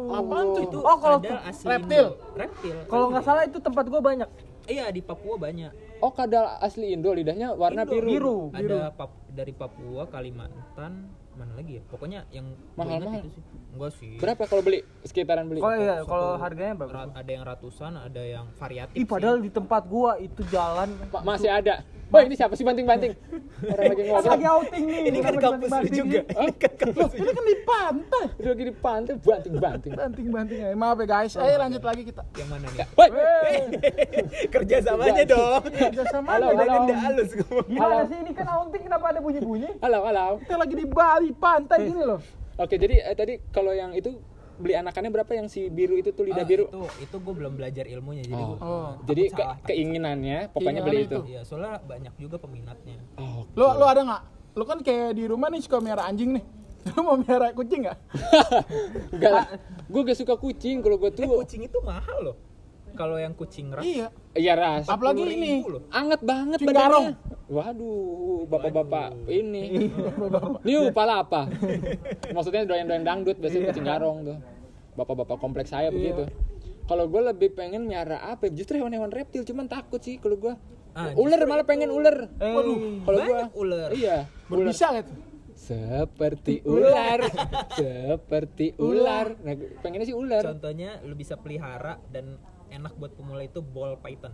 [0.09, 0.63] Apaan tuh?
[0.65, 2.05] itu Oh, kalau kadal asli reptil.
[2.09, 2.33] Indo.
[2.33, 4.29] reptil kalau nggak salah itu tempat gua banyak
[4.65, 7.91] iya di Papua banyak Oh, kadal asli Indo lidahnya warna Indo.
[7.93, 8.07] biru.
[8.07, 13.23] biru ada Pap- dari Papua Kalimantan mana lagi ya pokoknya yang Mahal-mahal.
[13.23, 14.79] itu sih enggak sih Berapa kalau beli?
[15.01, 15.59] Sekitaran beli.
[15.59, 19.47] kalau iya kalau harganya berapa Ra- ada yang ratusan ada yang variatif Ih, padahal di
[19.49, 21.79] tempat gua itu jalan Ma- masih ada.
[22.09, 23.13] Wah, ini siapa sih banting-banting?
[23.69, 24.33] Orang lagi ngobrol.
[24.33, 28.23] lagi outing nih ini kan kampus lu juga ini kan kampus Ini kan di pantai.
[28.33, 29.91] Itu lagi di pantai banting-banting.
[29.93, 30.73] Banting-banting aja.
[30.73, 31.37] Maaf ya guys.
[31.37, 32.25] Ayo lanjut lagi kita.
[32.33, 33.09] yang mana nih Woi,
[34.55, 36.63] kerja samanya dong Kerja sama Halo, aja.
[36.63, 36.83] halo.
[36.83, 37.29] udah halus
[37.69, 40.25] gimana sih ini kan outing kenapa ada bunyi-bunyi halo, halo.
[40.41, 42.19] Kita lagi di Bali pantai gini loh.
[42.55, 44.19] Oke, jadi eh, tadi kalau yang itu
[44.55, 46.67] beli anakannya berapa yang si biru itu tuh lidah Ah, biru?
[46.67, 48.47] itu itu gue belum belajar ilmunya jadi Oh.
[48.49, 48.89] gua Oh.
[49.05, 49.55] Jadi ke- salah.
[49.63, 51.19] keinginannya pokoknya beli itu.
[51.25, 53.47] Iya soalnya banyak juga peminatnya Oh.
[53.49, 54.23] Lu lu ada nggak?
[54.53, 56.43] Lu kan kayak di rumah nih suka miara anjing nih.
[56.89, 57.97] Lu mau miara kucing nggak?
[59.13, 59.45] Enggak lah.
[59.85, 61.39] Gue gak suka kucing kalau gue eh tuh.
[61.39, 62.35] kucing itu mahal loh
[62.99, 64.11] kalau yang kucing ras Iya.
[64.35, 64.85] Iya ras.
[64.91, 65.51] Apalagi 10.000 ini.
[65.87, 67.15] Anget banget Kucing badannya.
[67.47, 69.87] Waduh, bapak-bapak ini.
[70.67, 71.47] Niu pala apa?
[72.35, 74.37] Maksudnya doyan-doyan dangdut biasanya kucing garong tuh.
[74.99, 76.27] Bapak-bapak kompleks saya begitu.
[76.91, 78.51] Kalau gue lebih pengen miara apa?
[78.51, 80.53] Justru hewan-hewan reptil, cuman takut sih kalau gue.
[80.91, 82.27] Ah, ular malah pengen ular.
[82.41, 82.53] Eh,
[83.05, 84.27] Kalau gue ular Iya.
[84.51, 84.67] Ular.
[84.67, 85.13] Berbisa gitu.
[85.69, 87.19] seperti ular,
[87.75, 89.37] seperti ular.
[89.43, 90.41] Nah, pengennya sih ular.
[90.41, 92.39] Contohnya lu bisa pelihara dan
[92.69, 94.33] enak buat pemula itu ball python.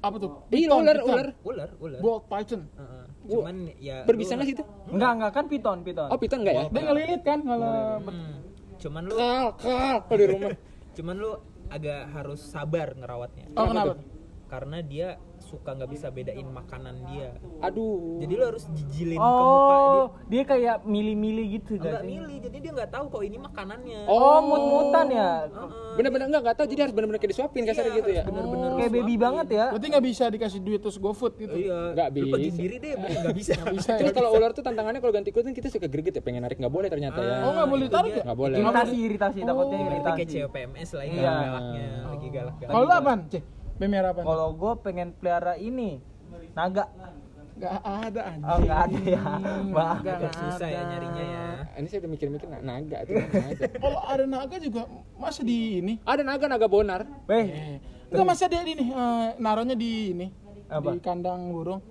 [0.00, 0.30] Apa tuh?
[0.48, 1.08] Python, ular, python.
[1.08, 1.28] ular.
[1.42, 2.00] Ular, ular.
[2.00, 2.62] Bolt python.
[2.72, 3.04] Heeh.
[3.24, 4.64] Cuman ya Berbisa lu- nggak sih itu?
[4.90, 6.08] Enggak, enggak kan piton, piton.
[6.10, 6.64] Oh, piton enggak ya?
[6.68, 8.34] Dia ngelilit kan kalau Hmm.
[8.76, 10.50] Cuman lu Kal, kal, kalau di rumah.
[10.98, 11.30] cuman lu
[11.68, 13.46] agak harus sabar ngerawatnya.
[13.54, 13.94] Oh, kenapa?
[14.50, 15.08] Karena dia
[15.52, 17.36] suka nggak bisa bedain makanan dia.
[17.60, 18.16] Aduh.
[18.18, 19.92] Jadi lu harus jijilin ke muka dia.
[19.92, 24.00] Oh, dia kayak milih-milih gitu Enggak gak milih, jadi dia nggak tahu kok ini makanannya.
[24.06, 25.30] Oh, mut-mutan ya.
[25.44, 25.94] Heeh.
[25.94, 28.22] Bener-bener enggak enggak tahu jadi harus bener-bener kayak disuapin kasar Iya, gitu ya.
[28.24, 29.20] bener-bener Kayak lu baby suapin.
[29.20, 29.66] banget ya.
[29.68, 31.56] Berarti nggak bisa dikasih duit terus GoFood gitu.
[31.58, 31.78] Iya.
[31.92, 32.56] Nggak Lu pergi bisa.
[32.56, 33.52] sendiri deh, nggak bisa.
[33.68, 33.90] bisa.
[33.94, 36.56] Terus kalau ular tuh tantangannya kalau ganti kulit kan kita suka greget ya pengen narik
[36.56, 37.36] nggak boleh ternyata ya.
[37.42, 38.16] Oh, nggak boleh tarik dia.
[38.16, 38.24] ya?
[38.24, 38.56] Nggak boleh.
[38.58, 39.86] Iritasi, iritasi, takutnya Oh.
[39.86, 40.16] Iritasi.
[40.16, 41.32] kayak cewek PMS lah ini Iya.
[41.34, 42.70] galaknya, lagi galak-galak.
[42.70, 43.20] Kalau lu apaan?
[43.28, 43.44] Cek.
[43.82, 44.22] Bemer apaan?
[44.22, 45.98] Kalau gue pengen pelihara ini,
[46.54, 46.86] naga.
[47.52, 48.46] Nggak ada anjing.
[48.48, 49.22] Oh, nggak ada ya.
[49.68, 49.96] Bang.
[50.00, 50.88] Nggak Agak susah ya ada.
[50.88, 51.44] nyarinya ya.
[51.74, 53.14] Ini saya udah mikir-mikir na- naga tuh.
[53.44, 53.64] naga.
[53.74, 54.82] Kalau ada naga juga
[55.14, 55.92] masa di ini?
[56.00, 57.02] Ada naga naga bonar.
[57.26, 57.76] Weh, Eh,
[58.08, 60.26] enggak masa dia ini eh, naruhnya di ini.
[60.70, 60.94] Apa?
[60.94, 61.82] Di kandang burung.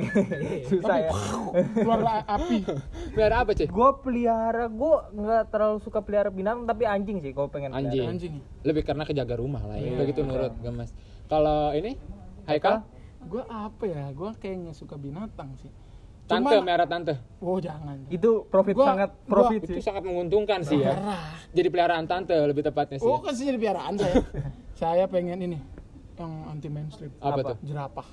[0.70, 1.10] susah ya.
[1.74, 2.58] Keluar api.
[3.12, 3.66] Biar apa sih?
[3.66, 7.30] Gue pelihara, gue nggak terlalu suka pelihara binatang, tapi anjing sih.
[7.30, 7.90] Kalau pengen Anjing.
[7.90, 8.12] pelihara.
[8.12, 8.34] Anjing.
[8.62, 9.96] Lebih karena kejaga rumah lah ya.
[9.96, 10.90] Begitu nurut gemes.
[11.26, 11.94] Kalau ini
[12.44, 12.82] Haikal?
[13.20, 14.08] Gua apa ya?
[14.10, 15.70] Gua kayaknya suka binatang sih.
[16.24, 17.18] Tante Cuman- merah tante.
[17.42, 18.06] Oh, jangan.
[18.06, 19.82] Itu profit Gua- sangat gua- profit Itu sih.
[19.82, 20.94] sangat menguntungkan sih ya.
[21.50, 23.10] Jadi peliharaan tante lebih tepatnya sih.
[23.10, 24.22] Oh, kan jadi piaraan saya.
[24.80, 25.58] saya pengen ini
[26.16, 27.10] yang anti mainstream.
[27.18, 27.40] Apa, apa?
[27.52, 27.56] tuh?
[27.66, 28.06] Jerapah.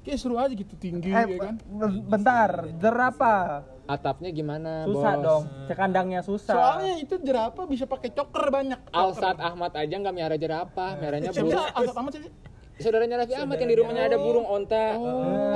[0.00, 1.54] Kayak seru aja gitu tinggi Eh, ya kan.
[1.60, 3.68] be- bentar, jerapah.
[3.84, 5.24] Atapnya gimana, Susah Bos?
[5.24, 6.54] dong, cekandangnya susah.
[6.54, 8.78] Soalnya itu jerapah bisa pakai coker banyak.
[8.88, 11.66] Alsat Ahmad aja nggak miara jerapah, miaranya Siapa sih burung.
[11.74, 12.22] Alsat Ahmad sih?
[12.80, 14.96] Saudaranya Raffi Ahmad yang di rumahnya ada burung onta, Eh,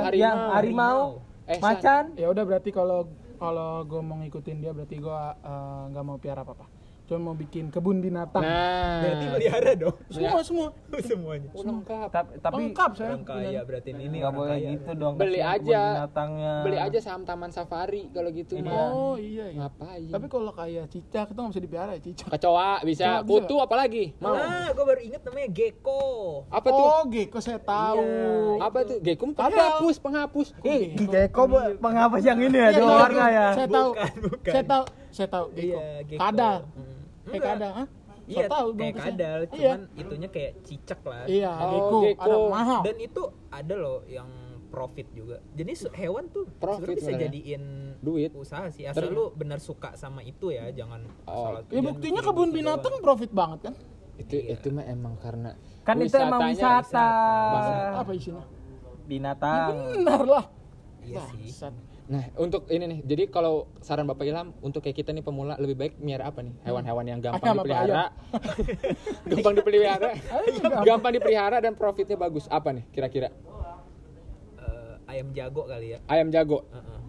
[0.03, 0.19] harimau.
[0.19, 0.99] yang harimau,
[1.47, 2.03] Eh, macan.
[2.13, 6.43] Ya udah berarti kalau kalau gue mau ngikutin dia berarti gue eh, nggak mau piara
[6.43, 6.65] apa-apa.
[7.05, 8.41] Cuma mau bikin kebun binatang.
[8.41, 10.67] Nah, Berarti pelihara dong semua semua.
[10.99, 11.49] semuanya.
[11.53, 12.07] Lengkap.
[12.09, 13.09] Ta- tapi Lengkap saya.
[13.11, 14.69] Orang kaya berarti ini nggak orang boleh kaya.
[14.71, 15.13] gitu dong.
[15.15, 15.61] Beli aja.
[15.79, 16.53] kebun binatangnya.
[16.65, 18.89] Beli aja saham Taman Safari kalau gitu mah.
[18.89, 19.59] Oh iya iya.
[19.61, 20.09] Ngapain?
[20.09, 22.27] Tapi kalau kayak cicak itu nggak bisa dipiara ya cicak.
[22.27, 23.29] Kecoa bisa, Kecoa bisa.
[23.29, 24.05] kutu apalagi?
[24.17, 24.33] Mau.
[24.33, 26.01] Nah, gue baru inget namanya gecko.
[26.49, 26.85] Apa tuh?
[26.89, 28.01] Oh gecko saya tahu.
[28.57, 28.97] Apa tuh?
[29.35, 29.37] Ada.
[29.37, 30.47] penghapus, penghapus.
[30.63, 31.41] Ih, gecko
[31.77, 33.47] penghapus yang ini ya, Iya, warna ya.
[33.53, 33.89] Saya tahu.
[33.93, 34.51] Bukan, bukan.
[34.51, 34.85] Saya tahu.
[35.15, 35.79] Saya tahu gecko.
[35.79, 36.21] Iya, gecko.
[36.21, 36.57] Kadal.
[36.67, 36.99] Hmm.
[37.25, 37.87] Kayak kadal, hah?
[38.25, 39.05] Iya, Saya tahu kayak bagusnya.
[39.07, 39.47] kadal, Iya.
[39.47, 41.23] cuman itunya kayak cicak lah.
[41.25, 41.97] Iya, Oh, gecko.
[42.03, 42.23] gecko.
[42.25, 42.81] Ada mahal.
[42.83, 44.29] Dan itu ada loh yang
[44.67, 45.37] profit juga.
[45.53, 47.63] Jadi hewan tuh Profit sebenarnya bisa jadiin
[47.97, 48.31] Duit.
[48.35, 48.83] usaha sih.
[48.83, 51.31] Asal Ter- lu benar suka sama itu ya, jangan Oh.
[51.31, 53.05] asal Ya buktinya mikirin kebun itu binatang doang.
[53.05, 53.73] profit banget kan?
[54.17, 57.09] Itu itu mah emang karena Kan itu emang wisatanya- wisata.
[57.95, 58.43] Apa isinya?
[59.05, 59.69] Binatang.
[59.93, 60.45] Benar lah.
[60.99, 61.53] Iya sih.
[62.05, 62.99] Nah, untuk ini nih.
[63.01, 66.53] Jadi kalau saran Bapak Ilham untuk kayak kita nih pemula lebih baik miara apa nih?
[66.61, 67.93] Hewan-hewan yang gampang Ayam dipelihara.
[69.33, 70.09] gampang dipelihara.
[70.85, 72.45] gampang dipelihara dan profitnya bagus.
[72.45, 73.33] Apa nih kira-kira?
[74.61, 75.99] Eh, ayam jago kali ya.
[76.05, 76.69] Ayam jago.
[76.69, 76.99] Heeh.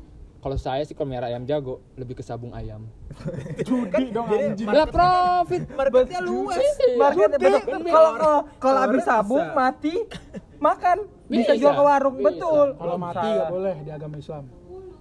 [0.41, 2.89] Kalau saya sih kalau miara ayam jago lebih ke sabung ayam.
[3.69, 4.65] Judi dong anjing.
[4.65, 5.69] Lah profit.
[5.77, 6.57] Marketnya luas.
[6.97, 7.53] Market Judi.
[7.53, 7.81] betul.
[7.85, 9.93] Kalau kalau kalau habis sabung mati
[10.57, 12.27] makan bisa, Bisa, jual ke warung bisa.
[12.33, 12.67] betul.
[12.81, 14.47] Kalau mati nggak boleh di agama Islam.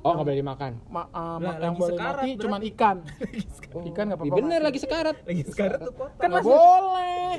[0.06, 0.72] Oh nggak boleh dimakan.
[0.86, 2.98] Ma- uh, Lah, yang lagi boleh sekarat mati cuman ikan.
[3.90, 4.36] Ikan nggak apa-apa.
[4.38, 4.68] bener mati.
[4.70, 5.18] lagi sekarat.
[5.26, 6.20] Lagi sekarang tuh potong.
[6.22, 7.34] Kan masih boleh.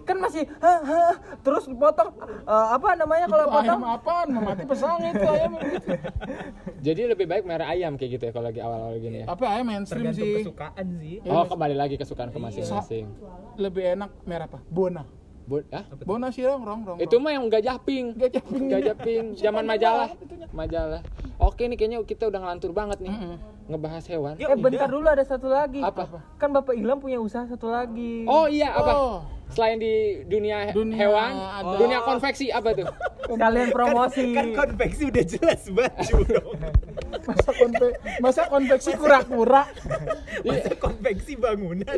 [0.00, 1.02] kan masih ha, ha,
[1.38, 2.10] terus dipotong
[2.42, 4.26] Eh, apa namanya kalau Itu potong ayam apaan?
[4.34, 5.52] Mati pesang itu ayam.
[6.86, 9.26] Jadi lebih baik miara ayam kayak gitu ya kalau lagi awal-awal gini ya.
[9.30, 10.34] Apa ayam mainstream Tergantung sih?
[10.42, 11.14] kesukaan sih.
[11.22, 13.06] Iya, Oh kembali lagi ke kesukaan ke masing-masing.
[13.54, 14.58] Lebih enak merah apa?
[14.66, 15.06] Bona.
[15.50, 15.82] Bu- ah?
[16.06, 16.80] Bona sih rong rong.
[16.86, 16.98] rong.
[17.02, 18.14] Itu mah yang gajah pink.
[18.14, 18.64] Gajah pink.
[18.70, 19.26] Gajah pink.
[19.42, 20.14] Zaman majalah.
[20.54, 21.02] Majalah.
[21.36, 23.10] Oke nih kayaknya kita udah ngelantur banget nih.
[23.10, 23.34] Mm-mm.
[23.66, 24.34] Ngebahas hewan.
[24.36, 26.22] Ya eh bentar dulu ada satu lagi Apa?
[26.38, 28.92] kan bapak Ilham punya usaha satu lagi Oh iya apa?
[28.92, 29.18] Oh.
[29.50, 31.74] Selain di dunia, he- Dunia hewan, ada.
[31.74, 32.86] dunia konveksi apa tuh?
[33.26, 36.54] sekalian promosi Kan konveksi udah jelas baju dong.
[37.22, 37.86] Masa konve
[38.18, 39.62] masa konveksi kura-kura.
[40.40, 41.96] Masa konveksi bangunan.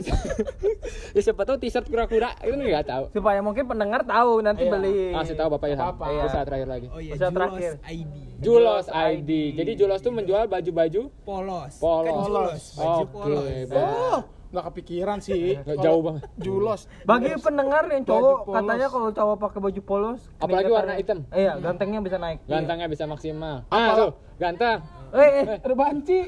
[1.13, 3.05] ya siapa tahu t-shirt kura-kura itu nggak tahu.
[3.13, 4.73] supaya mungkin pendengar tahu nanti Iya.
[4.73, 5.85] beli Kasih tahu Bapak Ilham.
[5.85, 6.05] Apa-apa.
[6.09, 6.23] Iya.
[6.25, 6.87] Usaha terakhir lagi.
[6.89, 7.73] Oh iya, Usaha Julos terakhir.
[7.85, 8.15] ID.
[8.39, 9.31] Julos ID.
[9.55, 11.73] Jadi Julos tuh menjual baju-baju Polos.
[11.79, 12.07] Polos.
[12.09, 13.47] Kan Julos, baju Oke, polos.
[13.73, 14.19] Oh,
[14.53, 15.57] nggak kepikiran sih.
[15.65, 16.23] Nggak jauh banget.
[16.37, 16.81] Julos.
[17.03, 21.25] bagi pendengar yang cowok katanya kalau cowok pakai baju polos Apalagi warna hitam.
[21.33, 23.65] iya gantengnya bisa naik Gantengnya bisa maksimal.
[23.67, 24.85] Ah tuh, ganteng.
[25.13, 25.47] eh, eh.
[25.59, 26.19] Ada banci.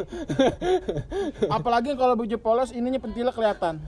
[1.56, 3.80] Apalagi kalau baju polos ininya pentilnya kelihatan.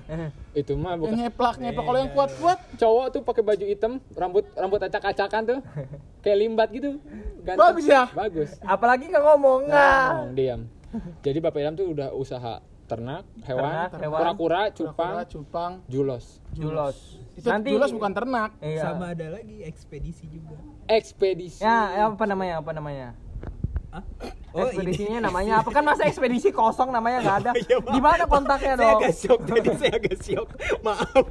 [0.52, 4.44] Itu mah Yang bukan nyeplak nyeplak kalau yang kuat-kuat cowok tuh pakai baju hitam, rambut
[4.52, 5.58] rambut acak-acakan tuh.
[6.22, 6.98] Kayak limbat gitu.
[7.40, 7.60] Ganteng.
[7.62, 8.02] Bagus ya?
[8.10, 8.50] Bagus.
[8.60, 10.60] apalagi nggak ngomong nggak Ngomong, diam.
[11.20, 14.18] Jadi Bapak Ilham tuh udah usaha ternak, hewan, Ternak, hewan.
[14.22, 15.72] kura-kura, cupang, cupang.
[15.90, 16.38] julos.
[16.54, 16.96] Julos.
[17.36, 18.56] Itu julas bukan ternak.
[18.62, 18.94] Iya.
[18.94, 20.56] Sama ada lagi ekspedisi juga.
[20.88, 21.60] Ekspedisi.
[21.60, 22.62] Ya, ya, apa namanya?
[22.64, 23.08] Apa namanya?
[23.92, 24.02] Hah?
[24.56, 25.68] Oh, Ekspedisinya namanya apa?
[25.68, 27.50] Kan masa ekspedisi kosong namanya nggak ada.
[27.60, 27.76] Iya.
[27.82, 28.98] Di mana kontaknya Saya dong?
[28.98, 30.48] agak syok tadi, saya agak syok.
[30.80, 31.24] Maaf.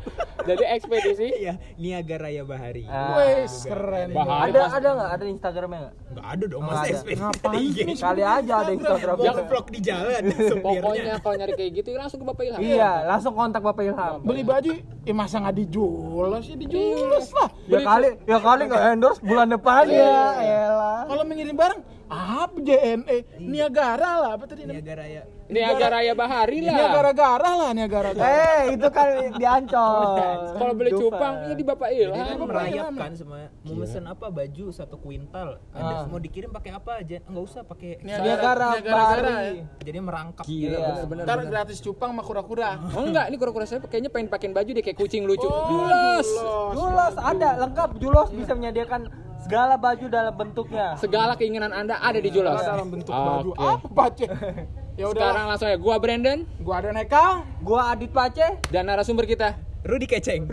[0.46, 2.84] Jadi ekspedisi Iya, Niaga Raya Bahari.
[2.86, 3.18] Ah.
[3.18, 4.14] Wes, keren.
[4.14, 5.10] Bahari Ada ada nggak?
[5.12, 5.94] Ada Instagramnya nggak?
[6.06, 6.94] Enggak ada dong, Nggak masa ada.
[6.94, 7.22] ekspedisi.
[7.22, 7.96] Ngapain Iya.
[7.98, 9.16] Kali aja ada Instagram.
[9.20, 10.22] Yang vlog di jalan.
[10.66, 12.60] Pokoknya kalau nyari kayak gitu langsung ke Bapak Ilham.
[12.62, 14.18] Iya, langsung kontak Bapak Ilham.
[14.22, 14.72] Beli baju,
[15.02, 17.50] eh masa nggak dijulas ya dijulas lah.
[17.66, 20.14] Ya kali, ya kali nggak endorse bulan depan ya.
[20.36, 21.02] Elah.
[21.06, 23.18] Kalau mengirim barang, apa JNE?
[23.42, 24.78] Niagara lah, apa tadi namanya?
[24.78, 25.22] Niaga Raya.
[25.46, 26.74] Niaga Raya Bahari lah.
[26.74, 28.10] Niagara-gara lah, Niagara.
[28.14, 30.18] Eh, itu kan di Ancol.
[30.58, 32.46] Kalau beli cupang ya di Bapak Jadi kan Ilham.
[32.46, 33.50] merayap kan semua.
[33.62, 35.62] Mau mesen apa baju satu kuintal.
[35.70, 35.78] Ah.
[35.78, 37.18] Ada mau dikirim pakai apa aja?
[37.26, 38.26] Enggak usah pakai Niagara
[38.74, 39.56] Niagara-gara Bahari.
[39.82, 40.80] jadi merangkap Gila, Iya.
[40.88, 41.24] bener-bener.
[41.26, 42.70] Ntar gratis cupang sama kura-kura.
[42.96, 45.46] Oh enggak, ini kura-kura saya kayaknya pengen pakein baju deh kayak kucing lucu.
[45.46, 46.30] Oh, Julos.
[46.74, 47.90] Julos ada lengkap.
[47.98, 49.10] Julos bisa menyediakan
[49.46, 50.98] segala baju dalam bentuknya.
[50.98, 52.66] Segala keinginan Anda ada di Julos.
[52.66, 53.54] dalam bentuk baju.
[53.54, 53.62] Oke.
[53.62, 54.30] Apa, Cek?
[54.98, 55.22] Ya udah.
[55.22, 57.46] Sekarang langsung ya gua Brandon Gua ada Neka.
[57.62, 58.58] Gua Adit Pace.
[58.74, 59.54] dan narasumber kita
[59.86, 60.50] Rudi Keceng.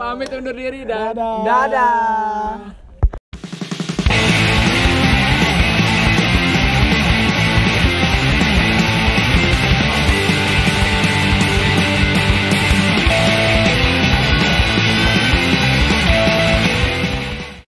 [0.00, 1.38] pamit undur diri dan Dadah.
[1.46, 2.79] Dadah.